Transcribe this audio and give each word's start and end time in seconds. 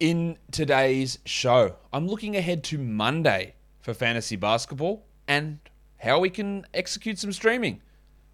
In 0.00 0.38
today's 0.50 1.18
show, 1.26 1.76
I'm 1.92 2.08
looking 2.08 2.34
ahead 2.34 2.64
to 2.64 2.78
Monday 2.78 3.52
for 3.82 3.92
fantasy 3.92 4.34
basketball 4.34 5.04
and 5.28 5.58
how 5.98 6.20
we 6.20 6.30
can 6.30 6.64
execute 6.72 7.18
some 7.18 7.32
streaming. 7.32 7.82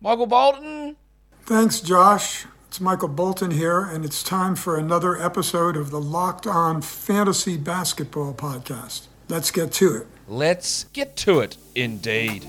Michael 0.00 0.28
Bolton. 0.28 0.94
Thanks, 1.42 1.80
Josh. 1.80 2.46
It's 2.68 2.80
Michael 2.80 3.08
Bolton 3.08 3.50
here, 3.50 3.80
and 3.80 4.04
it's 4.04 4.22
time 4.22 4.54
for 4.54 4.78
another 4.78 5.20
episode 5.20 5.76
of 5.76 5.90
the 5.90 6.00
Locked 6.00 6.46
On 6.46 6.80
Fantasy 6.80 7.56
Basketball 7.56 8.32
Podcast. 8.32 9.08
Let's 9.28 9.50
get 9.50 9.72
to 9.72 9.96
it. 9.96 10.06
Let's 10.28 10.84
get 10.92 11.16
to 11.16 11.40
it, 11.40 11.56
indeed. 11.74 12.46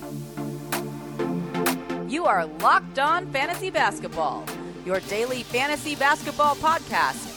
You 2.08 2.26
are 2.26 2.46
Locked 2.46 3.00
On 3.00 3.26
Fantasy 3.32 3.72
Basketball, 3.72 4.46
your 4.86 5.00
daily 5.02 5.42
fantasy 5.42 5.96
basketball 5.96 6.54
podcast, 6.58 7.37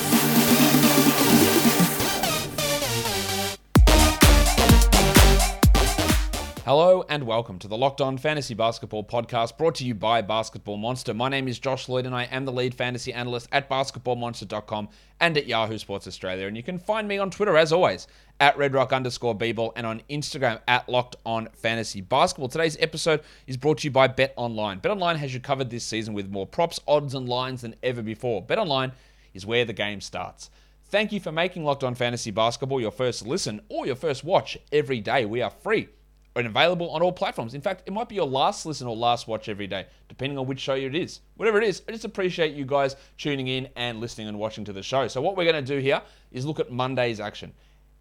Hello 6.63 7.03
and 7.09 7.25
welcome 7.25 7.57
to 7.57 7.67
the 7.67 7.75
Locked 7.75 8.01
On 8.01 8.19
Fantasy 8.19 8.53
Basketball 8.53 9.03
Podcast 9.03 9.57
brought 9.57 9.73
to 9.75 9.83
you 9.83 9.95
by 9.95 10.21
Basketball 10.21 10.77
Monster. 10.77 11.11
My 11.11 11.27
name 11.27 11.47
is 11.47 11.57
Josh 11.57 11.89
Lloyd 11.89 12.05
and 12.05 12.13
I 12.13 12.25
am 12.25 12.45
the 12.45 12.51
lead 12.51 12.75
fantasy 12.75 13.11
analyst 13.11 13.49
at 13.51 13.67
basketballmonster.com 13.67 14.89
and 15.19 15.37
at 15.37 15.47
Yahoo 15.47 15.79
Sports 15.79 16.05
Australia. 16.05 16.45
And 16.45 16.55
you 16.55 16.61
can 16.61 16.77
find 16.77 17.07
me 17.07 17.17
on 17.17 17.31
Twitter 17.31 17.57
as 17.57 17.73
always 17.73 18.05
at 18.39 18.55
redrock 18.57 18.91
underscore 18.91 19.35
and 19.75 19.87
on 19.87 20.03
Instagram 20.07 20.61
at 20.67 20.87
Locked 20.87 21.15
On 21.25 21.49
Fantasy 21.51 21.99
Basketball. 21.99 22.47
Today's 22.47 22.77
episode 22.79 23.21
is 23.47 23.57
brought 23.57 23.79
to 23.79 23.85
you 23.85 23.91
by 23.91 24.05
Bet 24.07 24.35
Online. 24.35 24.77
Bet 24.77 24.91
Online 24.91 25.15
has 25.15 25.33
you 25.33 25.39
covered 25.39 25.71
this 25.71 25.83
season 25.83 26.13
with 26.13 26.29
more 26.29 26.45
props, 26.45 26.79
odds, 26.87 27.15
and 27.15 27.27
lines 27.27 27.61
than 27.61 27.73
ever 27.81 28.03
before. 28.03 28.39
Bet 28.39 28.59
Online 28.59 28.91
is 29.33 29.47
where 29.47 29.65
the 29.65 29.73
game 29.73 29.99
starts. 29.99 30.51
Thank 30.85 31.11
you 31.11 31.19
for 31.19 31.31
making 31.31 31.63
Locked 31.63 31.83
On 31.83 31.95
Fantasy 31.95 32.29
Basketball 32.29 32.79
your 32.79 32.91
first 32.91 33.25
listen 33.25 33.61
or 33.67 33.87
your 33.87 33.95
first 33.95 34.23
watch 34.23 34.59
every 34.71 34.99
day. 34.99 35.25
We 35.25 35.41
are 35.41 35.49
free 35.49 35.89
and 36.35 36.47
available 36.47 36.89
on 36.91 37.01
all 37.01 37.11
platforms. 37.11 37.53
In 37.53 37.61
fact, 37.61 37.83
it 37.85 37.91
might 37.91 38.07
be 38.07 38.15
your 38.15 38.27
last 38.27 38.65
listen 38.65 38.87
or 38.87 38.95
last 38.95 39.27
watch 39.27 39.49
every 39.49 39.67
day, 39.67 39.85
depending 40.07 40.37
on 40.37 40.47
which 40.47 40.59
show 40.59 40.75
it 40.75 40.95
is. 40.95 41.19
Whatever 41.35 41.61
it 41.61 41.67
is, 41.67 41.81
I 41.87 41.91
just 41.91 42.05
appreciate 42.05 42.55
you 42.55 42.65
guys 42.65 42.95
tuning 43.17 43.47
in 43.47 43.67
and 43.75 43.99
listening 43.99 44.27
and 44.27 44.39
watching 44.39 44.63
to 44.65 44.73
the 44.73 44.83
show. 44.83 45.07
So, 45.07 45.21
what 45.21 45.35
we're 45.35 45.51
going 45.51 45.63
to 45.63 45.75
do 45.75 45.79
here 45.79 46.01
is 46.31 46.45
look 46.45 46.59
at 46.59 46.71
Monday's 46.71 47.19
action. 47.19 47.51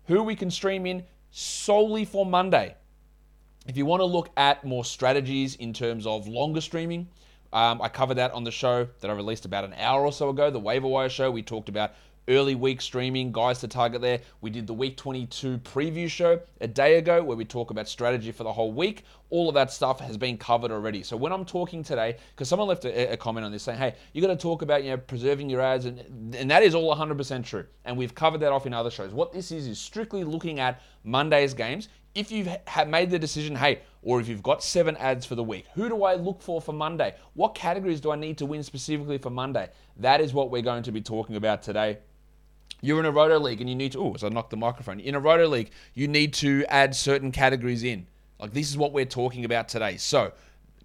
Who 0.06 0.22
we 0.22 0.37
can 0.37 0.50
stream 0.50 0.87
in 0.87 1.05
solely 1.31 2.05
for 2.05 2.25
Monday. 2.25 2.77
If 3.67 3.77
you 3.77 3.84
want 3.84 4.00
to 4.00 4.06
look 4.06 4.31
at 4.37 4.65
more 4.65 4.84
strategies 4.84 5.56
in 5.56 5.72
terms 5.72 6.06
of 6.06 6.27
longer 6.27 6.61
streaming, 6.61 7.09
um, 7.53 7.83
I 7.83 7.89
covered 7.89 8.15
that 8.15 8.33
on 8.33 8.44
the 8.44 8.50
show 8.50 8.89
that 9.00 9.11
I 9.11 9.15
released 9.15 9.44
about 9.44 9.65
an 9.65 9.75
hour 9.75 10.05
or 10.05 10.12
so 10.12 10.28
ago, 10.28 10.50
the 10.50 10.59
Waiver 10.59 10.87
Wire 10.87 11.09
show. 11.09 11.31
We 11.31 11.42
talked 11.42 11.69
about 11.69 11.92
early 12.29 12.55
week 12.55 12.81
streaming, 12.81 13.33
guys 13.33 13.59
to 13.59 13.69
target 13.69 14.01
there. 14.01 14.21
We 14.41 14.51
did 14.51 14.67
the 14.67 14.75
week 14.75 14.97
22 14.97 15.59
preview 15.59 16.09
show 16.09 16.41
a 16.61 16.69
day 16.69 16.99
ago 16.99 17.23
where 17.23 17.37
we 17.37 17.45
talk 17.45 17.71
about 17.71 17.89
strategy 17.89 18.33
for 18.33 18.45
the 18.45 18.53
whole 18.53 18.73
week. 18.73 19.05
All 19.31 19.49
of 19.49 19.55
that 19.55 19.73
stuff 19.73 20.01
has 20.01 20.17
been 20.17 20.37
covered 20.39 20.71
already. 20.71 21.03
So 21.03 21.17
when 21.17 21.33
I'm 21.33 21.45
talking 21.45 21.83
today, 21.83 22.17
because 22.35 22.49
someone 22.49 22.69
left 22.69 22.85
a, 22.85 23.12
a, 23.12 23.17
comment 23.17 23.45
on 23.47 23.53
this 23.53 23.62
saying, 23.62 23.79
hey, 23.79 23.95
you 24.12 24.21
got 24.23 24.29
to 24.29 24.37
talk 24.37 24.62
about 24.62 24.85
you 24.85 24.91
know 24.91 24.97
preserving 24.97 25.49
your 25.51 25.61
ads, 25.61 25.85
and, 25.85 26.35
and 26.35 26.51
that 26.51 26.62
is 26.62 26.75
all 26.75 26.95
100% 26.95 27.45
true. 27.45 27.67
And 27.85 27.97
we've 27.97 28.15
covered 28.15 28.39
that 28.39 28.53
off 28.53 28.67
in 28.67 28.75
other 28.75 28.91
shows. 28.91 29.12
What 29.12 29.33
this 29.33 29.53
is 29.53 29.67
is 29.67 29.79
strictly 29.79 30.25
looking 30.25 30.61
at 30.61 30.83
Monday's 31.05 31.55
games. 31.55 31.89
If 32.12 32.33
you've 32.33 32.49
made 32.89 33.11
the 33.11 33.21
decision, 33.21 33.55
hey, 33.55 33.83
or 34.03 34.21
if 34.21 34.27
you've 34.27 34.43
got 34.43 34.65
seven 34.65 34.97
ads 34.97 35.25
for 35.25 35.37
the 35.37 35.45
week, 35.45 35.67
who 35.75 35.89
do 35.89 36.03
I 36.03 36.17
look 36.17 36.43
for 36.43 36.61
for 36.61 36.73
Monday? 36.73 37.15
What 37.34 37.55
categories 37.55 38.01
do 38.01 38.11
I 38.11 38.17
need 38.17 38.37
to 38.39 38.47
win 38.47 38.65
specifically 38.65 39.19
for 39.19 39.31
Monday? 39.31 39.69
That 39.97 40.21
is 40.21 40.34
what 40.34 40.51
we're 40.51 40.62
going 40.62 40.83
to 40.84 40.93
be 40.93 41.01
talking 41.01 41.37
about 41.37 41.62
today 41.62 41.99
you're 42.81 43.01
in 43.01 43.07
a 43.07 43.11
roto 43.11 43.39
league 43.39 43.61
and 43.61 43.69
you 43.69 43.77
need 43.77 43.93
to 43.93 44.01
oh 44.01 44.15
so 44.17 44.27
I 44.27 44.31
knocked 44.31 44.51
the 44.51 44.57
microphone. 44.57 45.01
In 45.01 45.15
a 45.15 45.21
roto 45.21 45.47
league, 45.47 45.71
you 45.95 46.09
need 46.09 46.33
to 46.35 46.65
add 46.69 46.95
certain 46.95 47.33
categories 47.33 47.84
in. 47.84 48.06
Like 48.39 48.53
this 48.53 48.71
is 48.71 48.77
what 48.77 48.93
we're 48.93 49.05
talking 49.05 49.44
about 49.44 49.69
today. 49.69 49.97
So 49.97 50.33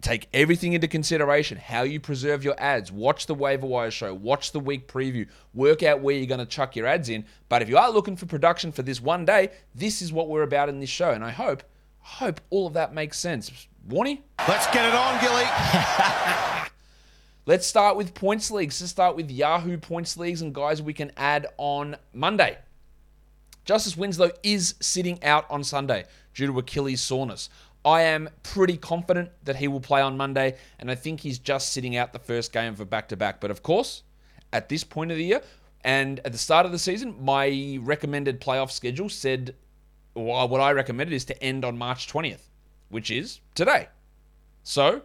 take 0.01 0.27
everything 0.33 0.73
into 0.73 0.87
consideration. 0.87 1.57
How 1.57 1.83
you 1.83 1.99
preserve 1.99 2.43
your 2.43 2.55
ads. 2.59 2.91
Watch 2.91 3.25
the 3.25 3.33
waiver 3.33 3.65
wire 3.65 3.91
show. 3.91 4.13
Watch 4.13 4.51
the 4.51 4.59
week 4.59 4.87
preview. 4.87 5.27
Work 5.53 5.83
out 5.83 6.01
where 6.01 6.15
you're 6.15 6.27
going 6.27 6.39
to 6.39 6.45
chuck 6.45 6.75
your 6.75 6.85
ads 6.85 7.09
in. 7.09 7.25
But 7.49 7.61
if 7.61 7.69
you 7.69 7.77
are 7.77 7.89
looking 7.89 8.15
for 8.15 8.25
production 8.25 8.71
for 8.71 8.83
this 8.83 9.01
one 9.01 9.25
day, 9.25 9.51
this 9.73 10.01
is 10.01 10.11
what 10.13 10.29
we're 10.29 10.43
about 10.43 10.69
in 10.69 10.79
this 10.79 10.89
show. 10.89 11.11
And 11.11 11.23
I 11.23 11.31
hope, 11.31 11.63
I 12.03 12.25
hope 12.25 12.41
all 12.49 12.67
of 12.67 12.73
that 12.73 12.93
makes 12.93 13.17
sense. 13.17 13.67
Warnie? 13.87 14.21
Let's 14.47 14.67
get 14.67 14.85
it 14.85 14.93
on, 14.93 15.21
Gilly. 15.21 16.61
Let's 17.47 17.67
start 17.67 17.95
with 17.95 18.15
points 18.15 18.49
leagues. 18.49 18.81
Let's 18.81 18.89
start 18.89 19.15
with 19.15 19.29
Yahoo 19.29 19.77
points 19.77 20.17
leagues 20.17 20.41
and 20.41 20.51
guys 20.53 20.81
we 20.81 20.93
can 20.93 21.11
add 21.15 21.45
on 21.57 21.95
Monday. 22.11 22.57
Justice 23.65 23.95
Winslow 23.95 24.31
is 24.41 24.73
sitting 24.79 25.23
out 25.23 25.45
on 25.51 25.63
Sunday 25.63 26.05
due 26.33 26.47
to 26.47 26.57
Achilles 26.57 27.01
soreness. 27.01 27.49
I 27.83 28.01
am 28.01 28.29
pretty 28.41 28.77
confident 28.77 29.29
that 29.43 29.57
he 29.57 29.67
will 29.67 29.79
play 29.79 30.01
on 30.01 30.17
Monday, 30.17 30.55
and 30.79 30.89
I 30.89 30.95
think 30.95 31.19
he's 31.19 31.37
just 31.37 31.71
sitting 31.71 31.95
out 31.95 32.13
the 32.13 32.19
first 32.19 32.51
game 32.51 32.73
of 32.73 32.79
a 32.79 32.85
back 32.85 33.09
to 33.09 33.15
back. 33.15 33.39
But 33.39 33.51
of 33.51 33.61
course, 33.61 34.01
at 34.51 34.67
this 34.69 34.83
point 34.83 35.11
of 35.11 35.17
the 35.17 35.23
year 35.23 35.43
and 35.83 36.19
at 36.25 36.31
the 36.31 36.39
start 36.39 36.65
of 36.65 36.71
the 36.71 36.79
season, 36.79 37.15
my 37.23 37.77
recommended 37.79 38.41
playoff 38.41 38.71
schedule 38.71 39.07
said, 39.07 39.53
well, 40.15 40.47
what 40.47 40.61
I 40.61 40.71
recommended 40.71 41.13
is 41.13 41.25
to 41.25 41.43
end 41.43 41.63
on 41.63 41.77
March 41.77 42.11
20th, 42.11 42.49
which 42.89 43.11
is 43.11 43.39
today. 43.53 43.89
So 44.63 45.03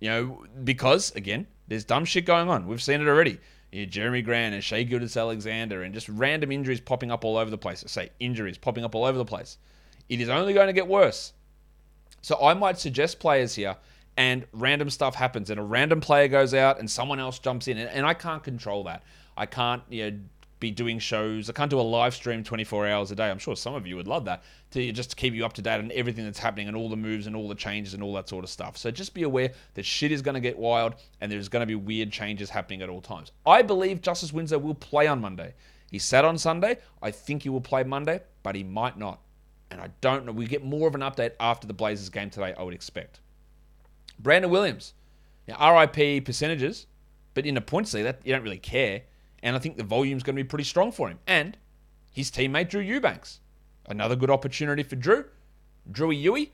you 0.00 0.10
know, 0.10 0.44
because 0.64 1.14
again, 1.14 1.46
there's 1.68 1.84
dumb 1.84 2.04
shit 2.04 2.26
going 2.26 2.48
on. 2.48 2.66
We've 2.66 2.82
seen 2.82 3.00
it 3.00 3.08
already. 3.08 3.38
You 3.72 3.86
know, 3.86 3.90
Jerami 3.90 4.24
Grant 4.24 4.54
and 4.54 4.62
Shai 4.62 4.84
Gilgeous-Alexander 4.84 5.82
and 5.82 5.92
just 5.92 6.08
random 6.08 6.52
injuries 6.52 6.80
popping 6.80 7.10
up 7.10 7.24
all 7.24 7.36
over 7.36 7.50
the 7.50 7.58
place. 7.58 7.82
I 7.84 7.88
say 7.88 8.10
injuries 8.20 8.58
popping 8.58 8.84
up 8.84 8.94
all 8.94 9.04
over 9.04 9.18
the 9.18 9.24
place. 9.24 9.58
It 10.08 10.20
is 10.20 10.28
only 10.28 10.54
going 10.54 10.68
to 10.68 10.72
get 10.72 10.86
worse. 10.86 11.32
So 12.22 12.40
I 12.42 12.54
might 12.54 12.78
suggest 12.78 13.18
players 13.18 13.54
here 13.54 13.76
and 14.16 14.46
random 14.52 14.90
stuff 14.90 15.14
happens 15.14 15.50
and 15.50 15.58
a 15.58 15.62
random 15.62 16.00
player 16.00 16.28
goes 16.28 16.54
out 16.54 16.78
and 16.78 16.90
someone 16.90 17.18
else 17.18 17.38
jumps 17.38 17.68
in 17.68 17.78
and, 17.78 17.90
and 17.90 18.06
I 18.06 18.14
can't 18.14 18.42
control 18.42 18.84
that. 18.84 19.02
I 19.36 19.46
can't 19.46 19.82
you 19.88 20.10
know 20.10 20.18
be 20.64 20.70
doing 20.70 20.98
shows. 20.98 21.50
I 21.50 21.52
can't 21.52 21.70
do 21.70 21.78
a 21.78 21.82
live 21.82 22.14
stream 22.14 22.42
24 22.42 22.88
hours 22.88 23.10
a 23.10 23.14
day. 23.14 23.28
I'm 23.28 23.38
sure 23.38 23.54
some 23.54 23.74
of 23.74 23.86
you 23.86 23.96
would 23.96 24.08
love 24.08 24.24
that 24.24 24.42
to 24.70 24.92
just 24.92 25.16
keep 25.16 25.34
you 25.34 25.44
up 25.44 25.52
to 25.54 25.62
date 25.62 25.78
on 25.78 25.92
everything 25.94 26.24
that's 26.24 26.38
happening 26.38 26.68
and 26.68 26.76
all 26.76 26.88
the 26.88 26.96
moves 26.96 27.26
and 27.26 27.36
all 27.36 27.48
the 27.48 27.54
changes 27.54 27.92
and 27.92 28.02
all 28.02 28.14
that 28.14 28.28
sort 28.28 28.44
of 28.44 28.50
stuff. 28.50 28.78
So 28.78 28.90
just 28.90 29.12
be 29.12 29.24
aware 29.24 29.52
that 29.74 29.84
shit 29.84 30.10
is 30.10 30.22
going 30.22 30.36
to 30.36 30.40
get 30.40 30.58
wild 30.58 30.94
and 31.20 31.30
there's 31.30 31.50
going 31.50 31.60
to 31.60 31.66
be 31.66 31.74
weird 31.74 32.10
changes 32.10 32.48
happening 32.48 32.80
at 32.80 32.88
all 32.88 33.02
times. 33.02 33.30
I 33.44 33.60
believe 33.60 34.00
Justice 34.00 34.32
Winslow 34.32 34.58
will 34.58 34.74
play 34.74 35.06
on 35.06 35.20
Monday. 35.20 35.54
He 35.90 35.98
sat 35.98 36.24
on 36.24 36.38
Sunday. 36.38 36.78
I 37.02 37.10
think 37.10 37.42
he 37.42 37.50
will 37.50 37.60
play 37.60 37.84
Monday, 37.84 38.20
but 38.42 38.54
he 38.54 38.64
might 38.64 38.98
not. 38.98 39.20
And 39.70 39.82
I 39.82 39.90
don't 40.00 40.24
know. 40.24 40.32
We 40.32 40.46
get 40.46 40.64
more 40.64 40.88
of 40.88 40.94
an 40.94 41.02
update 41.02 41.32
after 41.38 41.66
the 41.66 41.74
Blazers 41.74 42.08
game 42.08 42.30
today, 42.30 42.54
I 42.56 42.62
would 42.62 42.74
expect. 42.74 43.20
Brandon 44.18 44.50
Williams. 44.50 44.94
Now, 45.46 45.78
RIP 45.78 46.24
percentages, 46.24 46.86
but 47.34 47.44
in 47.44 47.58
a 47.58 47.60
points 47.60 47.92
league, 47.92 48.04
that 48.04 48.20
you 48.24 48.32
don't 48.32 48.42
really 48.42 48.56
care. 48.56 49.02
And 49.44 49.54
I 49.54 49.58
think 49.60 49.76
the 49.76 49.84
volume's 49.84 50.22
going 50.22 50.34
to 50.34 50.42
be 50.42 50.48
pretty 50.48 50.64
strong 50.64 50.90
for 50.90 51.08
him. 51.08 51.18
And 51.26 51.56
his 52.10 52.30
teammate 52.30 52.70
Drew 52.70 52.80
Eubanks. 52.80 53.40
Another 53.86 54.16
good 54.16 54.30
opportunity 54.30 54.82
for 54.82 54.96
Drew. 54.96 55.26
Drewy 55.92 56.24
Ewy. 56.24 56.48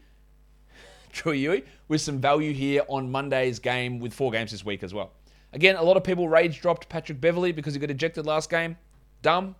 Drewy 1.12 1.40
Ewy 1.40 1.64
with 1.86 2.00
some 2.00 2.20
value 2.20 2.52
here 2.52 2.82
on 2.88 3.10
Monday's 3.10 3.60
game 3.60 4.00
with 4.00 4.12
four 4.12 4.32
games 4.32 4.50
this 4.50 4.64
week 4.64 4.82
as 4.82 4.92
well. 4.92 5.12
Again, 5.52 5.76
a 5.76 5.82
lot 5.82 5.96
of 5.96 6.02
people 6.02 6.28
rage 6.28 6.60
dropped 6.60 6.88
Patrick 6.88 7.20
Beverley 7.20 7.52
because 7.52 7.74
he 7.74 7.80
got 7.80 7.90
ejected 7.90 8.26
last 8.26 8.50
game. 8.50 8.76
Dumb. 9.22 9.54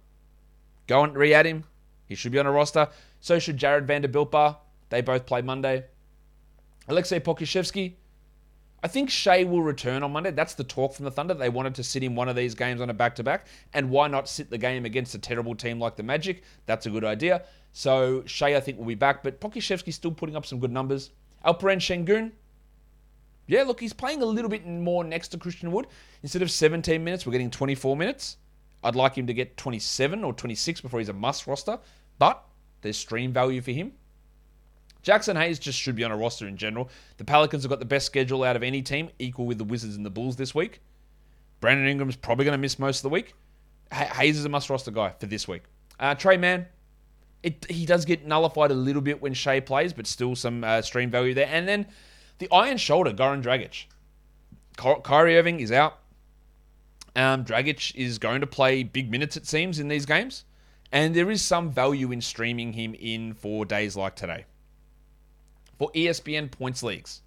Go 0.89 1.05
and 1.05 1.17
re 1.17 1.33
add 1.33 1.47
him. 1.47 1.65
He 2.07 2.17
should 2.17 2.33
be 2.33 2.39
on 2.41 2.47
a 2.47 2.53
roster. 2.53 2.89
So 3.21 3.39
should 3.39 3.57
Jarred 3.57 3.87
Vanderbilt 3.87 4.33
Bar. 4.33 4.59
They 4.89 5.03
both 5.03 5.25
play 5.25 5.41
Monday. 5.41 5.85
Alexei 6.89 7.21
Pokusevski. 7.21 7.95
I 8.83 8.89
think 8.89 9.11
Shai 9.11 9.45
will 9.45 9.63
return 9.63 10.03
on 10.03 10.13
Monday. 10.13 10.31
That's 10.31 10.55
the 10.55 10.65
talk 10.65 10.95
from 10.95 11.05
the 11.05 11.11
Thunder. 11.11 11.35
They 11.35 11.51
wanted 11.51 11.75
to 11.75 11.85
sit 11.85 12.03
in 12.03 12.15
one 12.15 12.29
of 12.29 12.37
these 12.37 12.55
games 12.55 12.81
on 12.81 12.89
a 12.89 12.95
back 12.95 13.15
to 13.17 13.23
back. 13.23 13.47
And 13.75 13.91
why 13.91 14.09
not 14.09 14.29
sit 14.29 14.49
the 14.49 14.57
game 14.57 14.87
against 14.87 15.15
a 15.15 15.19
terrible 15.19 15.55
team 15.55 15.79
like 15.79 15.97
the 15.97 16.03
Magic? 16.03 16.43
That's 16.65 16.87
a 16.87 16.91
good 16.91 17.05
idea. 17.05 17.43
So 17.73 18.23
Shai, 18.25 18.57
I 18.57 18.61
think, 18.61 18.79
will 18.79 18.87
be 18.87 18.95
back. 18.95 19.23
But 19.23 19.41
Pokusevski's 19.41 19.97
still 19.97 20.13
putting 20.13 20.35
up 20.35 20.47
some 20.47 20.61
good 20.61 20.73
numbers. 20.73 21.11
Alperen 21.45 21.79
Sengun. 21.79 22.33
Yeah, 23.47 23.65
look, 23.65 23.81
he's 23.81 23.93
playing 23.93 24.23
a 24.23 24.27
little 24.27 24.49
bit 24.49 24.67
more 24.67 25.05
next 25.05 25.29
to 25.29 25.39
Christian 25.39 25.73
Wood. 25.73 25.87
Instead 26.23 26.41
of 26.41 26.51
17 26.51 27.03
minutes, 27.03 27.27
we're 27.27 27.33
getting 27.33 27.51
24 27.51 27.97
minutes. 27.97 28.39
I'd 28.83 28.97
like 28.97 29.17
him 29.17 29.27
to 29.27 29.35
get 29.35 29.57
27 29.57 30.25
or 30.25 30.33
26 30.33 30.81
before 30.81 31.01
he's 31.01 31.09
a 31.11 31.13
must 31.13 31.47
roster. 31.47 31.79
But 32.19 32.43
there's 32.81 32.97
stream 32.97 33.33
value 33.33 33.61
for 33.61 33.73
him. 33.73 33.93
Jaxson 35.03 35.41
Hayes 35.41 35.59
just 35.59 35.79
should 35.79 35.97
be 35.97 36.05
on 36.05 36.11
a 36.11 36.17
roster 36.17 36.47
in 36.47 36.57
general. 36.57 36.91
The 37.17 37.25
Pelicans 37.25 37.63
have 37.63 37.71
got 37.71 37.79
the 37.79 37.85
best 37.85 38.07
schedule 38.07 38.45
out 38.45 38.57
of 38.57 38.63
any 38.63 38.83
team, 38.83 39.11
equal 39.19 39.47
with 39.47 39.59
the 39.59 39.65
Wizards 39.65 39.97
and 39.97 40.05
the 40.05 40.11
Bulls 40.11 40.37
this 40.37 40.55
week. 40.55 40.81
Brandon 41.61 41.87
Ingram's 41.87 42.17
probably 42.17 42.45
going 42.45 42.53
to 42.53 42.59
miss 42.59 42.79
most 42.79 42.99
of 42.99 43.03
the 43.03 43.09
week. 43.11 43.35
Hayes 43.93 44.39
is 44.39 44.45
a 44.45 44.49
must 44.49 44.71
roster 44.71 44.91
guy 44.91 45.13
for 45.19 45.27
this 45.27 45.49
week. 45.49 45.63
Uh, 45.99 46.15
Tre 46.15 46.37
Mann, 46.37 46.67
it, 47.43 47.67
he 47.71 47.87
does 47.87 48.05
get 48.05 48.27
nullified 48.27 48.71
a 48.71 48.75
little 48.75 49.03
bit 49.03 49.21
when 49.21 49.35
Shai 49.35 49.61
plays, 49.61 49.93
but 49.93 50.07
still 50.07 50.37
some 50.37 50.65
uh, 50.65 50.81
stream 50.83 51.11
value 51.11 51.35
there. 51.35 51.49
And 51.51 51.67
then 51.67 51.87
the 52.39 52.49
iron 52.53 52.77
shoulder, 52.77 53.13
Goran 53.13 53.43
Dragic. 53.43 53.87
Kyrie 55.03 55.37
Irving 55.37 55.61
is 55.61 55.73
out. 55.73 55.99
Um, 57.17 57.45
Dragic 57.45 57.95
is 57.97 58.19
going 58.19 58.41
to 58.41 58.47
play 58.47 58.83
big 58.83 59.11
minutes, 59.11 59.37
it 59.37 59.47
seems, 59.47 59.79
in 59.79 59.89
these 59.89 60.07
games. 60.07 60.45
And 60.93 61.15
there 61.15 61.31
is 61.31 61.43
some 61.43 61.71
value 61.71 62.13
in 62.13 62.21
streaming 62.21 62.73
him 62.73 62.95
in 62.95 63.35
for 63.35 63.65
days 63.65 63.97
like 63.97 64.17
today. 64.17 64.47
For 65.81 65.91
ESPN 65.93 66.51
points 66.51 66.83
leagues, 66.83 67.23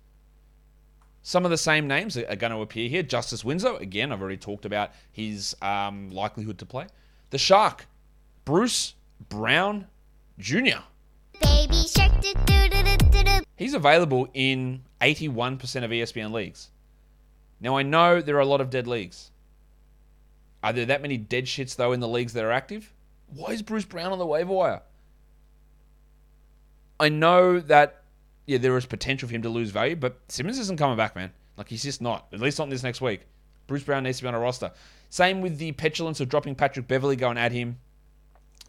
some 1.23 1.43
of 1.43 1.49
the 1.49 1.57
same 1.57 1.87
names 1.87 2.15
are 2.15 2.35
going 2.35 2.51
to 2.51 2.61
appear 2.61 2.87
here. 2.87 3.01
Justice 3.01 3.43
Winslow, 3.43 3.77
again, 3.77 4.11
I've 4.11 4.21
already 4.21 4.37
talked 4.37 4.65
about 4.65 4.91
his 5.11 5.55
um, 5.63 6.11
likelihood 6.11 6.59
to 6.59 6.65
play. 6.67 6.85
The 7.31 7.39
Shark, 7.39 7.87
Bruce 8.45 8.93
Brown 9.27 9.87
Jr. 10.37 10.83
Shark. 11.43 12.11
He's 13.55 13.73
available 13.73 14.27
in 14.35 14.83
81% 15.01 15.83
of 15.83 15.89
ESPN 15.89 16.31
leagues. 16.31 16.69
Now, 17.59 17.75
I 17.75 17.81
know 17.81 18.21
there 18.21 18.35
are 18.35 18.41
a 18.41 18.45
lot 18.45 18.61
of 18.61 18.69
dead 18.69 18.85
leagues. 18.85 19.31
Are 20.61 20.73
there 20.73 20.85
that 20.85 21.01
many 21.01 21.17
dead 21.17 21.45
shits, 21.45 21.75
though, 21.75 21.91
in 21.91 22.01
the 22.01 22.07
leagues 22.07 22.33
that 22.33 22.43
are 22.43 22.51
active? 22.51 22.93
Why 23.33 23.53
is 23.53 23.63
Bruce 23.63 23.85
Brown 23.85 24.11
on 24.11 24.19
the 24.19 24.27
waiver 24.27 24.53
wire? 24.53 24.83
I 26.99 27.09
know 27.09 27.59
that, 27.59 28.02
yeah, 28.45 28.57
there 28.57 28.77
is 28.77 28.85
potential 28.85 29.27
for 29.27 29.35
him 29.35 29.41
to 29.43 29.49
lose 29.49 29.71
value, 29.71 29.95
but 29.95 30.19
Simmons 30.27 30.59
isn't 30.59 30.77
coming 30.77 30.97
back, 30.97 31.15
man. 31.15 31.31
Like, 31.57 31.69
he's 31.69 31.83
just 31.83 32.01
not. 32.01 32.27
At 32.33 32.39
least 32.39 32.59
not 32.59 32.69
this 32.69 32.83
next 32.83 33.01
week. 33.01 33.21
Bruce 33.67 33.83
Brown 33.83 34.03
needs 34.03 34.17
to 34.17 34.23
be 34.23 34.27
on 34.27 34.35
a 34.35 34.39
roster. 34.39 34.71
Same 35.09 35.41
with 35.41 35.57
the 35.57 35.71
petulance 35.73 36.19
of 36.19 36.29
dropping 36.29 36.55
Patrick 36.55 36.87
Beverley, 36.87 37.15
go 37.15 37.29
and 37.29 37.39
add 37.39 37.51
him. 37.51 37.77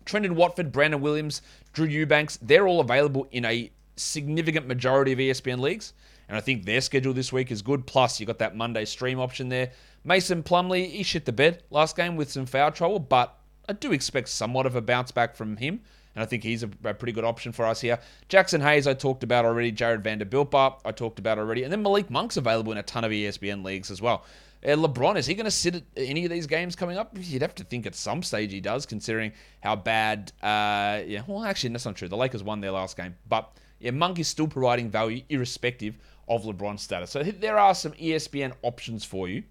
Trendon 0.04 0.32
Watford, 0.32 0.70
Brandon 0.70 1.00
Williams, 1.00 1.42
Drew 1.72 1.86
Eubanks, 1.86 2.38
they're 2.42 2.68
all 2.68 2.80
available 2.80 3.26
in 3.32 3.44
a 3.44 3.70
significant 3.96 4.66
majority 4.66 5.12
of 5.12 5.18
ESPN 5.18 5.60
leagues. 5.60 5.94
And 6.28 6.36
I 6.36 6.40
think 6.40 6.64
their 6.64 6.80
schedule 6.80 7.12
this 7.12 7.32
week 7.32 7.50
is 7.50 7.62
good. 7.62 7.86
Plus, 7.86 8.20
you 8.20 8.26
got 8.26 8.38
that 8.38 8.56
Monday 8.56 8.84
stream 8.84 9.20
option 9.20 9.48
there. 9.48 9.72
Mason 10.04 10.42
Plumlee, 10.42 10.90
he 10.90 11.02
shit 11.02 11.24
the 11.24 11.32
bed 11.32 11.62
last 11.70 11.96
game 11.96 12.16
with 12.16 12.30
some 12.30 12.46
foul 12.46 12.70
trouble, 12.70 12.98
but 12.98 13.38
I 13.68 13.72
do 13.72 13.92
expect 13.92 14.28
somewhat 14.28 14.66
of 14.66 14.76
a 14.76 14.82
bounce 14.82 15.10
back 15.10 15.34
from 15.34 15.56
him. 15.56 15.80
And 16.14 16.22
I 16.22 16.26
think 16.26 16.42
he's 16.42 16.62
a, 16.62 16.70
a 16.84 16.94
pretty 16.94 17.12
good 17.12 17.24
option 17.24 17.52
for 17.52 17.64
us 17.64 17.80
here. 17.80 17.98
Jaxson 18.28 18.62
Hayes, 18.62 18.86
I 18.86 18.94
talked 18.94 19.24
about 19.24 19.44
already. 19.44 19.72
Jarred 19.72 20.04
Vanderbilt, 20.04 20.54
I 20.54 20.92
talked 20.92 21.18
about 21.18 21.38
already. 21.38 21.64
And 21.64 21.72
then 21.72 21.82
Malik 21.82 22.10
Monk's 22.10 22.36
available 22.36 22.72
in 22.72 22.78
a 22.78 22.82
ton 22.82 23.04
of 23.04 23.10
ESPN 23.10 23.64
leagues 23.64 23.90
as 23.90 24.00
well. 24.00 24.24
Uh, 24.64 24.68
LeBron, 24.68 25.16
is 25.16 25.26
he 25.26 25.34
going 25.34 25.44
to 25.44 25.50
sit 25.50 25.74
at 25.74 25.82
any 25.96 26.24
of 26.24 26.30
these 26.30 26.46
games 26.46 26.74
coming 26.74 26.96
up? 26.96 27.10
You'd 27.18 27.42
have 27.42 27.54
to 27.56 27.64
think 27.64 27.84
at 27.86 27.94
some 27.94 28.22
stage 28.22 28.50
he 28.50 28.60
does, 28.60 28.86
considering 28.86 29.32
how 29.62 29.76
bad. 29.76 30.32
Uh, 30.42 31.02
yeah, 31.06 31.22
well, 31.26 31.44
actually, 31.44 31.70
that's 31.70 31.84
not 31.84 31.96
true. 31.96 32.08
The 32.08 32.16
Lakers 32.16 32.42
won 32.42 32.60
their 32.60 32.70
last 32.70 32.96
game. 32.96 33.16
But 33.28 33.50
yeah, 33.78 33.90
Monk 33.90 34.18
is 34.18 34.28
still 34.28 34.48
providing 34.48 34.90
value 34.90 35.22
irrespective 35.28 35.98
of 36.28 36.44
LeBron's 36.44 36.80
status. 36.80 37.10
So 37.10 37.22
there 37.22 37.58
are 37.58 37.74
some 37.74 37.92
ESPN 37.92 38.52
options 38.62 39.04
for 39.04 39.28
you 39.28 39.42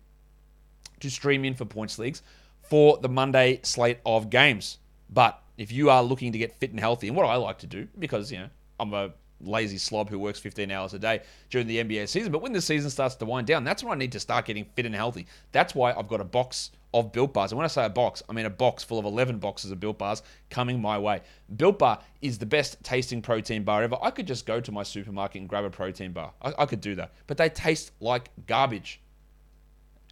to 1.00 1.10
stream 1.10 1.46
in 1.46 1.54
for 1.54 1.66
points 1.66 2.00
leagues 2.00 2.24
for 2.64 2.98
the 2.98 3.10
Monday 3.10 3.60
slate 3.62 4.00
of 4.06 4.30
games. 4.32 4.80
But 5.10 5.40
if 5.58 5.72
you 5.72 5.90
are 5.90 6.04
looking 6.04 6.32
to 6.32 6.38
get 6.38 6.60
fit 6.60 6.72
and 6.72 6.80
healthy, 6.80 7.08
and 7.08 7.18
what 7.18 7.26
I 7.26 7.36
like 7.36 7.60
to 7.60 7.68
do, 7.68 7.88
because 8.00 8.32
you 8.32 8.40
know 8.40 8.50
I'm 8.80 8.94
a 8.94 9.12
lazy 9.42 9.78
slob 9.78 10.10
who 10.10 10.18
works 10.18 10.40
15 10.40 10.72
hours 10.72 10.94
a 10.94 11.00
day 11.00 11.22
during 11.50 11.68
the 11.68 11.84
NBA 11.84 12.08
season, 12.08 12.32
but 12.32 12.42
when 12.42 12.54
the 12.54 12.62
season 12.62 12.90
starts 12.90 13.16
to 13.16 13.26
wind 13.26 13.48
down, 13.48 13.64
that's 13.64 13.84
when 13.84 13.94
I 13.94 14.00
need 14.00 14.12
to 14.14 14.20
start 14.20 14.46
getting 14.46 14.66
fit 14.76 14.86
and 14.86 14.96
healthy. 14.96 15.28
That's 15.52 15.76
why 15.76 15.94
I've 15.94 16.08
got 16.08 16.22
a 16.22 16.26
box 16.26 16.72
of 16.94 17.12
Built 17.12 17.34
Bars. 17.34 17.52
And 17.52 17.58
when 17.58 17.66
I 17.66 17.70
say 17.70 17.86
a 17.86 17.90
box, 17.90 18.22
I 18.30 18.34
mean 18.34 18.46
a 18.46 18.52
box 18.52 18.84
full 18.84 19.00
of 19.00 19.06
11 19.06 19.40
boxes 19.40 19.72
of 19.72 19.80
Built 19.80 19.98
Bars 19.98 20.22
coming 20.50 20.80
my 20.80 20.98
way. 20.98 21.22
Built 21.56 21.80
Bar 21.80 22.00
is 22.22 22.38
the 22.38 22.46
best 22.46 22.78
tasting 22.84 23.22
protein 23.22 23.64
bar 23.64 23.84
ever. 23.84 23.98
I 24.02 24.12
could 24.12 24.28
just 24.28 24.46
go 24.46 24.60
to 24.60 24.72
my 24.72 24.84
supermarket 24.84 25.42
and 25.42 25.50
grab 25.50 25.66
a 25.66 25.70
protein 25.70 26.12
bar. 26.12 26.34
I, 26.42 26.54
I 26.60 26.66
could 26.66 26.82
do 26.82 26.96
that. 26.96 27.12
But 27.28 27.38
they 27.38 27.50
taste 27.50 27.92
like 28.00 28.30
garbage. 28.46 29.02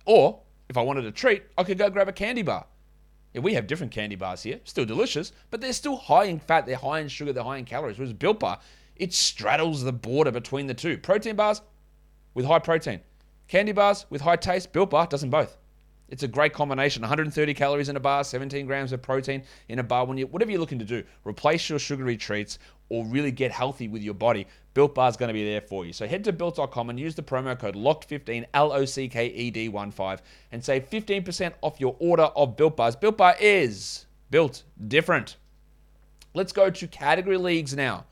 Or 0.05 0.39
if 0.69 0.77
I 0.77 0.81
wanted 0.81 1.05
a 1.05 1.11
treat, 1.11 1.43
I 1.57 1.63
could 1.63 1.77
go 1.77 1.89
grab 1.89 2.07
a 2.07 2.13
candy 2.13 2.41
bar. 2.41 2.65
Yeah, 3.33 3.41
we 3.41 3.53
have 3.53 3.67
different 3.67 3.91
candy 3.91 4.15
bars 4.15 4.43
here, 4.43 4.59
still 4.65 4.85
delicious, 4.85 5.31
but 5.49 5.61
they're 5.61 5.73
still 5.73 5.95
high 5.95 6.25
in 6.25 6.39
fat, 6.39 6.65
they're 6.65 6.75
high 6.75 6.99
in 6.99 7.07
sugar, 7.07 7.31
they're 7.31 7.43
high 7.43 7.57
in 7.57 7.65
calories. 7.65 7.97
Whereas 7.97 8.13
Built 8.13 8.39
Bar, 8.39 8.59
it 8.95 9.13
straddles 9.13 9.83
the 9.83 9.93
border 9.93 10.31
between 10.31 10.67
the 10.67 10.73
two. 10.73 10.97
Protein 10.97 11.35
bars 11.35 11.61
with 12.33 12.45
high 12.45 12.59
protein, 12.59 12.99
candy 13.47 13.71
bars 13.71 14.05
with 14.09 14.21
high 14.21 14.35
taste. 14.35 14.73
Built 14.73 14.89
Bar 14.89 15.07
doesn't 15.07 15.29
both. 15.29 15.57
It's 16.11 16.23
a 16.23 16.27
great 16.27 16.51
combination. 16.51 17.01
130 17.01 17.53
calories 17.53 17.87
in 17.87 17.95
a 17.95 17.99
bar, 17.99 18.25
17 18.25 18.65
grams 18.65 18.91
of 18.91 19.01
protein 19.01 19.43
in 19.69 19.79
a 19.79 19.83
bar. 19.83 20.05
When 20.05 20.17
you, 20.17 20.27
whatever 20.27 20.51
you're 20.51 20.59
looking 20.59 20.79
to 20.79 20.85
do, 20.85 21.03
replace 21.25 21.69
your 21.69 21.79
sugary 21.79 22.17
treats 22.17 22.59
or 22.89 23.05
really 23.05 23.31
get 23.31 23.51
healthy 23.51 23.87
with 23.87 24.03
your 24.03 24.13
body, 24.13 24.45
Built 24.73 24.93
Bar 24.93 25.09
is 25.09 25.15
going 25.15 25.29
to 25.29 25.33
be 25.33 25.45
there 25.45 25.61
for 25.61 25.85
you. 25.85 25.93
So 25.93 26.05
head 26.05 26.25
to 26.25 26.33
built.com 26.33 26.89
and 26.89 26.99
use 26.99 27.15
the 27.15 27.23
promo 27.23 27.57
code 27.57 27.75
LOCKED15, 27.75 28.45
L 28.53 28.73
O 28.73 28.83
C 28.83 29.07
K 29.07 29.27
E 29.27 29.49
D 29.51 29.69
1 29.69 29.91
5, 29.91 30.21
and 30.51 30.63
save 30.63 30.89
15% 30.89 31.53
off 31.61 31.79
your 31.79 31.95
order 31.99 32.23
of 32.23 32.57
Built 32.57 32.75
Bars. 32.75 32.97
Built 32.97 33.15
Bar 33.15 33.37
is 33.39 34.05
built 34.29 34.63
different. 34.87 35.37
Let's 36.33 36.51
go 36.51 36.69
to 36.69 36.87
category 36.87 37.37
leagues 37.37 37.73
now. 37.73 38.05